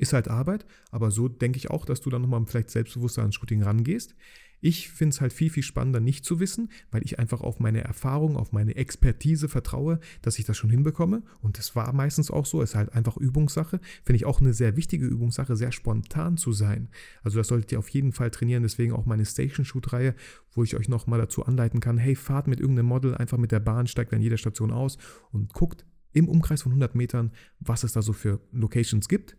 Ist 0.00 0.14
halt 0.14 0.28
Arbeit, 0.28 0.64
aber 0.90 1.10
so 1.10 1.28
denke 1.28 1.58
ich 1.58 1.68
auch, 1.68 1.84
dass 1.84 2.00
du 2.00 2.08
dann 2.08 2.22
nochmal 2.22 2.42
vielleicht 2.46 2.70
selbstbewusster 2.70 3.20
ans 3.20 3.34
Shooting 3.34 3.62
rangehst. 3.62 4.14
Ich 4.62 4.88
finde 4.88 5.12
es 5.12 5.20
halt 5.20 5.34
viel, 5.34 5.50
viel 5.50 5.62
spannender, 5.62 6.00
nicht 6.00 6.24
zu 6.24 6.40
wissen, 6.40 6.70
weil 6.90 7.02
ich 7.04 7.18
einfach 7.18 7.42
auf 7.42 7.60
meine 7.60 7.84
Erfahrung, 7.84 8.38
auf 8.38 8.50
meine 8.50 8.76
Expertise 8.76 9.46
vertraue, 9.50 10.00
dass 10.22 10.38
ich 10.38 10.46
das 10.46 10.56
schon 10.56 10.70
hinbekomme. 10.70 11.22
Und 11.42 11.58
das 11.58 11.76
war 11.76 11.92
meistens 11.92 12.30
auch 12.30 12.46
so. 12.46 12.62
Es 12.62 12.70
ist 12.70 12.76
halt 12.76 12.94
einfach 12.94 13.18
Übungssache. 13.18 13.78
Finde 14.02 14.16
ich 14.16 14.24
auch 14.24 14.40
eine 14.40 14.54
sehr 14.54 14.74
wichtige 14.74 15.04
Übungssache, 15.04 15.54
sehr 15.54 15.70
spontan 15.70 16.38
zu 16.38 16.52
sein. 16.52 16.88
Also 17.22 17.36
das 17.36 17.48
solltet 17.48 17.70
ihr 17.72 17.78
auf 17.78 17.90
jeden 17.90 18.12
Fall 18.12 18.30
trainieren. 18.30 18.62
Deswegen 18.62 18.94
auch 18.94 19.04
meine 19.04 19.26
Station 19.26 19.66
Shoot 19.66 19.92
Reihe, 19.92 20.14
wo 20.54 20.64
ich 20.64 20.76
euch 20.76 20.88
nochmal 20.88 21.18
dazu 21.18 21.44
anleiten 21.44 21.80
kann, 21.80 21.98
hey, 21.98 22.16
fahrt 22.16 22.46
mit 22.46 22.58
irgendeinem 22.58 22.86
Model 22.86 23.14
einfach 23.14 23.36
mit 23.36 23.52
der 23.52 23.60
Bahn, 23.60 23.86
steigt 23.86 24.14
an 24.14 24.22
jeder 24.22 24.38
Station 24.38 24.70
aus 24.70 24.96
und 25.30 25.52
guckt 25.52 25.84
im 26.14 26.26
Umkreis 26.26 26.62
von 26.62 26.72
100 26.72 26.94
Metern, 26.94 27.32
was 27.60 27.84
es 27.84 27.92
da 27.92 28.00
so 28.00 28.14
für 28.14 28.40
Locations 28.50 29.10
gibt 29.10 29.36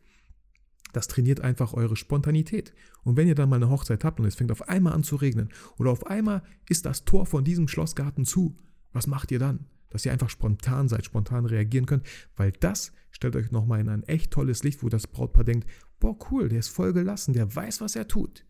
das 0.92 1.08
trainiert 1.08 1.42
einfach 1.42 1.74
eure 1.74 1.96
Spontanität. 1.96 2.74
Und 3.04 3.18
wenn 3.18 3.28
ihr 3.28 3.36
dann 3.36 3.50
mal 3.50 3.58
eine 3.58 3.70
Hochzeit 3.70 4.04
habt 4.04 4.20
und 4.20 4.26
es 4.26 4.36
fängt 4.36 4.52
auf 4.52 4.68
einmal 4.70 4.94
an 4.94 5.04
zu 5.04 5.16
regnen 5.16 5.50
oder 5.78 5.92
auf 5.92 6.08
einmal 6.08 6.44
ist 6.70 6.86
das 6.86 7.06
Tor 7.06 7.26
von 7.26 7.44
diesem 7.44 7.68
Schlossgarten 7.68 8.26
zu, 8.26 8.58
was 8.94 9.08
macht 9.08 9.32
ihr 9.32 9.40
dann? 9.40 9.68
Dass 9.90 10.06
ihr 10.06 10.12
einfach 10.12 10.30
spontan 10.30 10.88
seid, 10.88 11.06
spontan 11.06 11.46
reagieren 11.46 11.86
könnt, 11.86 12.06
weil 12.36 12.52
das 12.52 12.94
stellt 13.12 13.36
euch 13.36 13.52
nochmal 13.52 13.82
in 13.82 13.90
ein 13.90 14.04
echt 14.04 14.32
tolles 14.32 14.64
Licht, 14.64 14.84
wo 14.84 14.90
das 14.90 15.08
Brautpaar 15.08 15.44
denkt, 15.44 15.70
boah 16.00 16.18
cool, 16.32 16.50
der 16.50 16.60
ist 16.60 16.70
voll 16.70 16.94
gelassen, 16.94 17.34
der 17.34 17.54
weiß, 17.54 17.82
was 17.82 17.96
er 17.96 18.08
tut. 18.08 18.46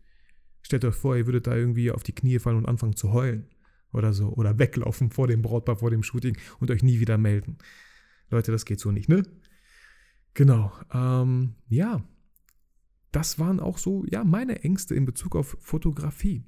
Stellt 0.62 0.84
euch 0.84 0.94
vor, 0.94 1.16
ihr 1.16 1.26
würdet 1.26 1.46
da 1.46 1.56
irgendwie 1.56 1.90
auf 1.90 2.02
die 2.02 2.14
Knie 2.14 2.38
fallen 2.38 2.56
und 2.56 2.66
anfangen 2.66 2.96
zu 2.96 3.12
heulen 3.12 3.48
oder 3.92 4.12
so 4.12 4.28
oder 4.28 4.58
weglaufen 4.58 5.10
vor 5.10 5.26
dem 5.26 5.42
Brautpaar, 5.42 5.76
vor 5.76 5.90
dem 5.90 6.02
Shooting 6.02 6.36
und 6.60 6.70
euch 6.70 6.82
nie 6.82 7.00
wieder 7.00 7.18
melden. 7.18 7.58
Leute, 8.30 8.52
das 8.52 8.64
geht 8.64 8.80
so 8.80 8.90
nicht, 8.90 9.08
ne? 9.08 9.24
Genau. 10.34 10.72
Ähm, 10.92 11.54
ja, 11.68 12.02
das 13.12 13.38
waren 13.38 13.60
auch 13.60 13.78
so, 13.78 14.04
ja, 14.06 14.24
meine 14.24 14.62
Ängste 14.64 14.94
in 14.94 15.04
Bezug 15.04 15.36
auf 15.36 15.56
Fotografie. 15.60 16.44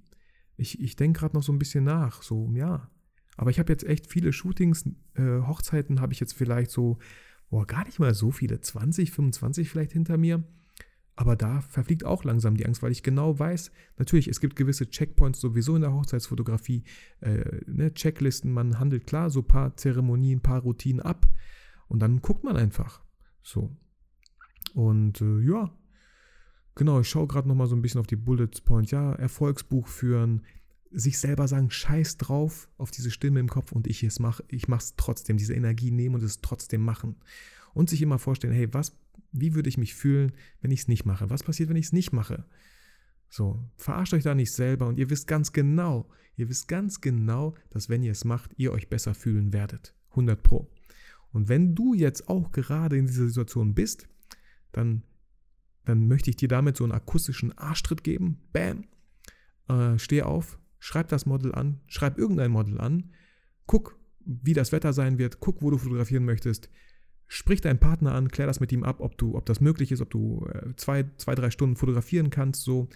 Ich, 0.57 0.81
ich 0.81 0.97
denke 0.97 1.21
gerade 1.21 1.37
noch 1.37 1.43
so 1.43 1.53
ein 1.53 1.59
bisschen 1.59 1.85
nach, 1.85 2.23
so, 2.23 2.51
ja. 2.55 2.91
Aber 3.37 3.51
ich 3.51 3.59
habe 3.59 3.73
jetzt 3.73 3.85
echt 3.85 4.07
viele 4.07 4.33
Shootings, 4.33 4.87
äh, 5.15 5.41
Hochzeiten 5.47 6.01
habe 6.01 6.13
ich 6.13 6.21
jetzt 6.21 6.35
vielleicht 6.35 6.71
so, 6.71 6.99
boah, 7.51 7.67
gar 7.67 7.85
nicht 7.85 7.99
mal 7.99 8.15
so 8.15 8.31
viele, 8.31 8.61
20, 8.61 9.11
25 9.11 9.69
vielleicht 9.69 9.93
hinter 9.93 10.17
mir. 10.17 10.45
Aber 11.17 11.37
da 11.37 11.61
verfliegt 11.61 12.05
auch 12.05 12.25
langsam 12.25 12.57
die 12.57 12.67
Angst, 12.67 12.83
weil 12.83 12.91
ich 12.91 13.05
genau 13.05 13.39
weiß, 13.39 13.71
natürlich, 13.99 14.27
es 14.27 14.41
gibt 14.41 14.57
gewisse 14.57 14.89
Checkpoints 14.89 15.41
sowieso 15.41 15.77
in 15.77 15.83
der 15.83 15.93
Hochzeitsfotografie, 15.93 16.83
äh, 17.21 17.61
ne, 17.67 17.95
Checklisten, 17.95 18.53
man 18.53 18.81
handelt 18.81 19.07
klar 19.07 19.31
so 19.31 19.41
ein 19.41 19.47
paar 19.47 19.77
Zeremonien, 19.77 20.39
ein 20.39 20.43
paar 20.43 20.63
Routinen 20.63 21.01
ab 21.01 21.29
und 21.87 22.01
dann 22.01 22.21
guckt 22.21 22.43
man 22.43 22.57
einfach. 22.57 23.05
So. 23.43 23.77
Und 24.75 25.21
äh, 25.21 25.41
ja, 25.41 25.71
Genau, 26.75 27.01
ich 27.01 27.09
schaue 27.09 27.29
gerade 27.29 27.49
nochmal 27.49 27.69
so 27.69 27.77
ein 27.77 27.83
bisschen 27.83 28.01
auf 28.01 28.07
die 28.07 28.17
Bullet 28.17 28.49
Point. 28.65 28.91
Ja, 28.91 29.13
Erfolgsbuch 29.15 29.87
führen, 29.87 30.43
sich 30.91 31.19
selber 31.19 31.49
sagen, 31.49 31.71
scheiß 31.71 32.19
drauf 32.19 32.69
auf 32.79 32.91
diese 32.91 33.11
Stimme 33.11 33.41
im 33.41 33.49
Kopf 33.49 33.73
und 33.73 33.87
ich 33.87 34.03
es 34.03 34.19
mache, 34.19 34.45
ich 34.49 34.69
mache 34.69 34.83
es 34.83 34.97
trotzdem, 34.97 35.37
diese 35.37 35.55
Energie 35.55 35.91
nehmen 35.91 36.15
und 36.17 36.23
es 36.23 36.41
trotzdem 36.41 36.83
machen. 36.83 37.17
Und 37.75 37.91
sich 37.91 38.03
immer 38.03 38.19
vorstellen, 38.19 38.55
hey, 38.55 38.73
was, 38.73 38.97
wie 39.33 39.55
würde 39.55 39.69
ich 39.69 39.79
mich 39.79 39.95
fühlen, 39.95 40.33
wenn 40.61 40.71
ich 40.71 40.81
es 40.81 40.89
nicht 40.89 41.05
mache? 41.05 41.31
Was 41.31 41.43
passiert, 41.43 41.69
wenn 41.69 41.77
ich 41.77 41.87
es 41.87 41.93
nicht 41.93 42.13
mache? 42.13 42.45
So, 43.29 43.59
verarscht 43.77 44.15
euch 44.15 44.23
da 44.23 44.35
nicht 44.35 44.53
selber 44.53 44.87
und 44.87 44.99
ihr 44.99 45.11
wisst 45.11 45.27
ganz 45.27 45.53
genau, 45.53 46.09
ihr 46.37 46.49
wisst 46.49 46.69
ganz 46.69 47.01
genau, 47.01 47.55
dass 47.71 47.89
wenn 47.89 48.03
ihr 48.03 48.13
es 48.13 48.25
macht, 48.25 48.53
ihr 48.57 48.73
euch 48.73 48.89
besser 48.89 49.15
fühlen 49.15 49.53
werdet. 49.53 49.95
100 50.11 50.41
Pro. 50.41 50.71
Und 51.33 51.49
wenn 51.49 51.75
du 51.75 51.95
jetzt 51.95 52.29
auch 52.29 52.53
gerade 52.53 52.97
in 52.97 53.07
dieser 53.07 53.27
Situation 53.27 53.75
bist, 53.75 54.07
dann 54.71 55.03
dann 55.85 56.07
möchte 56.09 56.31
ich 56.31 56.37
dir 56.37 56.49
damit 56.49 56.77
so 56.77 56.85
einen 56.85 56.93
akustischen 56.93 57.57
Arschtritt 57.57 58.05
geben. 58.05 58.41
Bam. 58.53 58.85
Äh, 59.69 59.99
steh 59.99 60.23
auf, 60.23 60.59
schreib 60.79 61.09
das 61.09 61.27
Model 61.27 61.55
an, 61.55 61.81
schreib 61.87 62.19
irgendein 62.19 62.51
Model 62.51 62.81
an, 62.81 63.11
guck, 63.67 63.99
wie 64.25 64.55
das 64.55 64.73
Wetter 64.73 64.93
sein 64.93 65.19
wird, 65.19 65.41
guck, 65.41 65.63
wo 65.63 65.71
du 65.71 65.79
fotografieren 65.79 66.25
möchtest. 66.25 66.71
Sprich 67.27 67.61
deinen 67.61 67.79
Partner 67.79 68.15
an, 68.15 68.29
klär 68.29 68.47
das 68.47 68.61
mit 68.61 68.73
ihm 68.73 68.85
ab, 68.85 69.01
ob, 69.01 69.17
du, 69.17 69.35
ob 69.37 69.47
das 69.47 69.61
möglich 69.61 69.93
ist, 69.93 70.01
ob 70.01 70.11
du 70.11 70.47
äh, 70.53 70.75
zwei, 70.77 71.05
zwei, 71.17 71.35
drei 71.35 71.51
Stunden 71.51 71.77
fotografieren 71.77 72.31
kannst. 72.31 72.63
So 72.63 72.89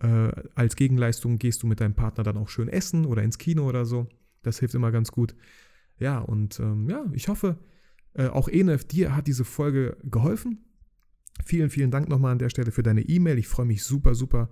äh, 0.00 0.30
als 0.54 0.76
Gegenleistung 0.76 1.38
gehst 1.38 1.62
du 1.62 1.66
mit 1.66 1.80
deinem 1.80 1.94
Partner 1.94 2.24
dann 2.24 2.36
auch 2.36 2.48
schön 2.48 2.68
essen 2.68 3.04
oder 3.04 3.22
ins 3.22 3.38
Kino 3.38 3.68
oder 3.68 3.84
so. 3.84 4.08
Das 4.42 4.58
hilft 4.58 4.74
immer 4.74 4.90
ganz 4.90 5.12
gut. 5.12 5.34
Ja, 5.98 6.18
und 6.18 6.60
ähm, 6.60 6.88
ja, 6.88 7.04
ich 7.12 7.28
hoffe, 7.28 7.58
äh, 8.14 8.28
auch 8.28 8.48
Enef, 8.48 8.84
dir 8.84 9.14
hat 9.14 9.26
diese 9.26 9.44
Folge 9.44 9.96
geholfen. 10.04 10.64
Vielen, 11.44 11.70
vielen 11.70 11.90
Dank 11.90 12.08
nochmal 12.08 12.32
an 12.32 12.38
der 12.38 12.48
Stelle 12.48 12.72
für 12.72 12.82
deine 12.82 13.02
E-Mail. 13.02 13.38
Ich 13.38 13.48
freue 13.48 13.66
mich 13.66 13.84
super, 13.84 14.14
super, 14.14 14.48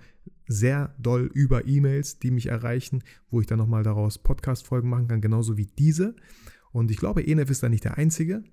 sehr 0.47 0.95
doll 0.99 1.31
über 1.33 1.67
E-Mails, 1.67 2.19
die 2.19 2.31
mich 2.31 2.47
erreichen, 2.47 3.03
wo 3.31 3.41
ich 3.41 3.47
dann 3.47 3.59
nochmal 3.59 3.83
daraus 3.83 4.19
Podcast-Folgen 4.19 4.89
machen 4.89 5.09
kann, 5.09 5.21
genauso 5.21 5.57
wie 5.57 5.67
diese. 5.67 6.15
Und 6.73 6.91
ich 6.91 6.99
glaube, 6.99 7.27
ENF 7.27 7.51
ist 7.51 7.63
da 7.63 7.69
nicht 7.69 7.85
der 7.85 7.99
Einzige. 7.99 8.45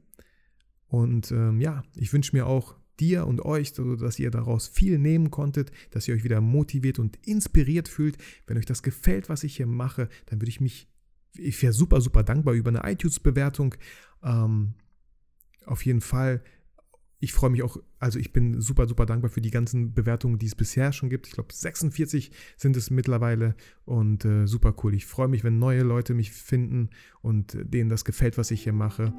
Und 0.88 1.32
ähm, 1.32 1.60
ja, 1.60 1.84
ich 1.96 2.12
wünsche 2.13 2.36
mir 2.36 2.48
auch 2.48 2.76
dir 3.00 3.26
und 3.26 3.44
euch, 3.44 3.74
dass 3.74 4.20
ihr 4.20 4.32
daraus 4.32 4.67
viel 4.67 5.00
nehmen 5.00 5.32
konntet, 5.32 5.72
dass 5.89 6.08
ihr 6.08 6.15
euch 6.15 6.24
wieder 6.24 6.39
motiviert 6.39 7.00
und 7.00 7.17
inspiriert 7.26 7.89
fühlt. 7.89 8.17
Wenn 8.48 8.58
euch 8.58 8.65
das 8.65 8.84
gefällt, 8.84 9.28
was 9.28 9.44
ich 9.44 9.58
hier 9.58 9.67
mache, 9.67 10.08
dann 10.28 10.39
würde 10.39 10.50
ich 10.50 10.62
mich, 10.62 10.88
ich 11.36 11.62
wäre 11.62 11.74
super, 11.74 12.00
super 12.02 12.24
dankbar 12.24 12.54
über 12.54 12.70
eine 12.70 12.89
iTunes-Bewertung. 12.89 13.76
Ähm, 14.24 14.76
auf 15.65 15.86
jeden 15.86 16.02
Fall 16.02 16.44
ich 17.21 17.34
freue 17.34 17.51
mich 17.51 17.62
auch, 17.62 17.77
also 17.99 18.17
ich 18.17 18.34
bin 18.34 18.60
super, 18.60 18.88
super 18.88 19.05
dankbar 19.05 19.29
für 19.29 19.41
die 19.41 19.51
ganzen 19.51 19.93
Bewertungen, 19.93 20.39
die 20.39 20.47
es 20.47 20.55
bisher 20.55 20.91
schon 20.91 21.10
gibt. 21.10 21.27
Ich 21.27 21.34
glaube, 21.34 21.53
46 21.53 22.31
sind 22.57 22.75
es 22.75 22.89
mittlerweile 22.89 23.55
und 23.86 24.25
äh, 24.25 24.47
super 24.47 24.73
cool. 24.84 24.95
Ich 24.95 25.05
freue 25.05 25.27
mich, 25.27 25.43
wenn 25.43 25.60
neue 25.60 25.84
Leute 25.84 26.15
mich 26.15 26.31
finden 26.31 26.89
und 27.21 27.55
denen 27.63 27.89
das 27.89 28.05
gefällt, 28.05 28.39
was 28.39 28.49
ich 28.49 28.63
hier 28.63 28.73
mache. 28.73 29.13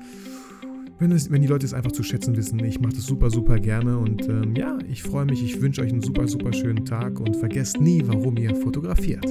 Wenn, 0.98 1.12
es, 1.12 1.30
wenn 1.30 1.42
die 1.42 1.48
Leute 1.48 1.64
es 1.64 1.74
einfach 1.74 1.92
zu 1.92 2.02
schätzen 2.02 2.36
wissen, 2.36 2.58
ich 2.64 2.80
mache 2.80 2.94
das 2.94 3.06
super, 3.06 3.30
super 3.30 3.60
gerne 3.60 3.96
und 3.96 4.28
ähm, 4.28 4.56
ja, 4.56 4.78
ich 4.88 5.04
freue 5.04 5.24
mich, 5.24 5.42
ich 5.42 5.60
wünsche 5.60 5.80
euch 5.80 5.92
einen 5.92 6.02
super, 6.02 6.26
super 6.26 6.52
schönen 6.52 6.84
Tag 6.84 7.20
und 7.20 7.36
vergesst 7.36 7.80
nie, 7.80 8.02
warum 8.04 8.36
ihr 8.36 8.54
fotografiert. 8.56 9.24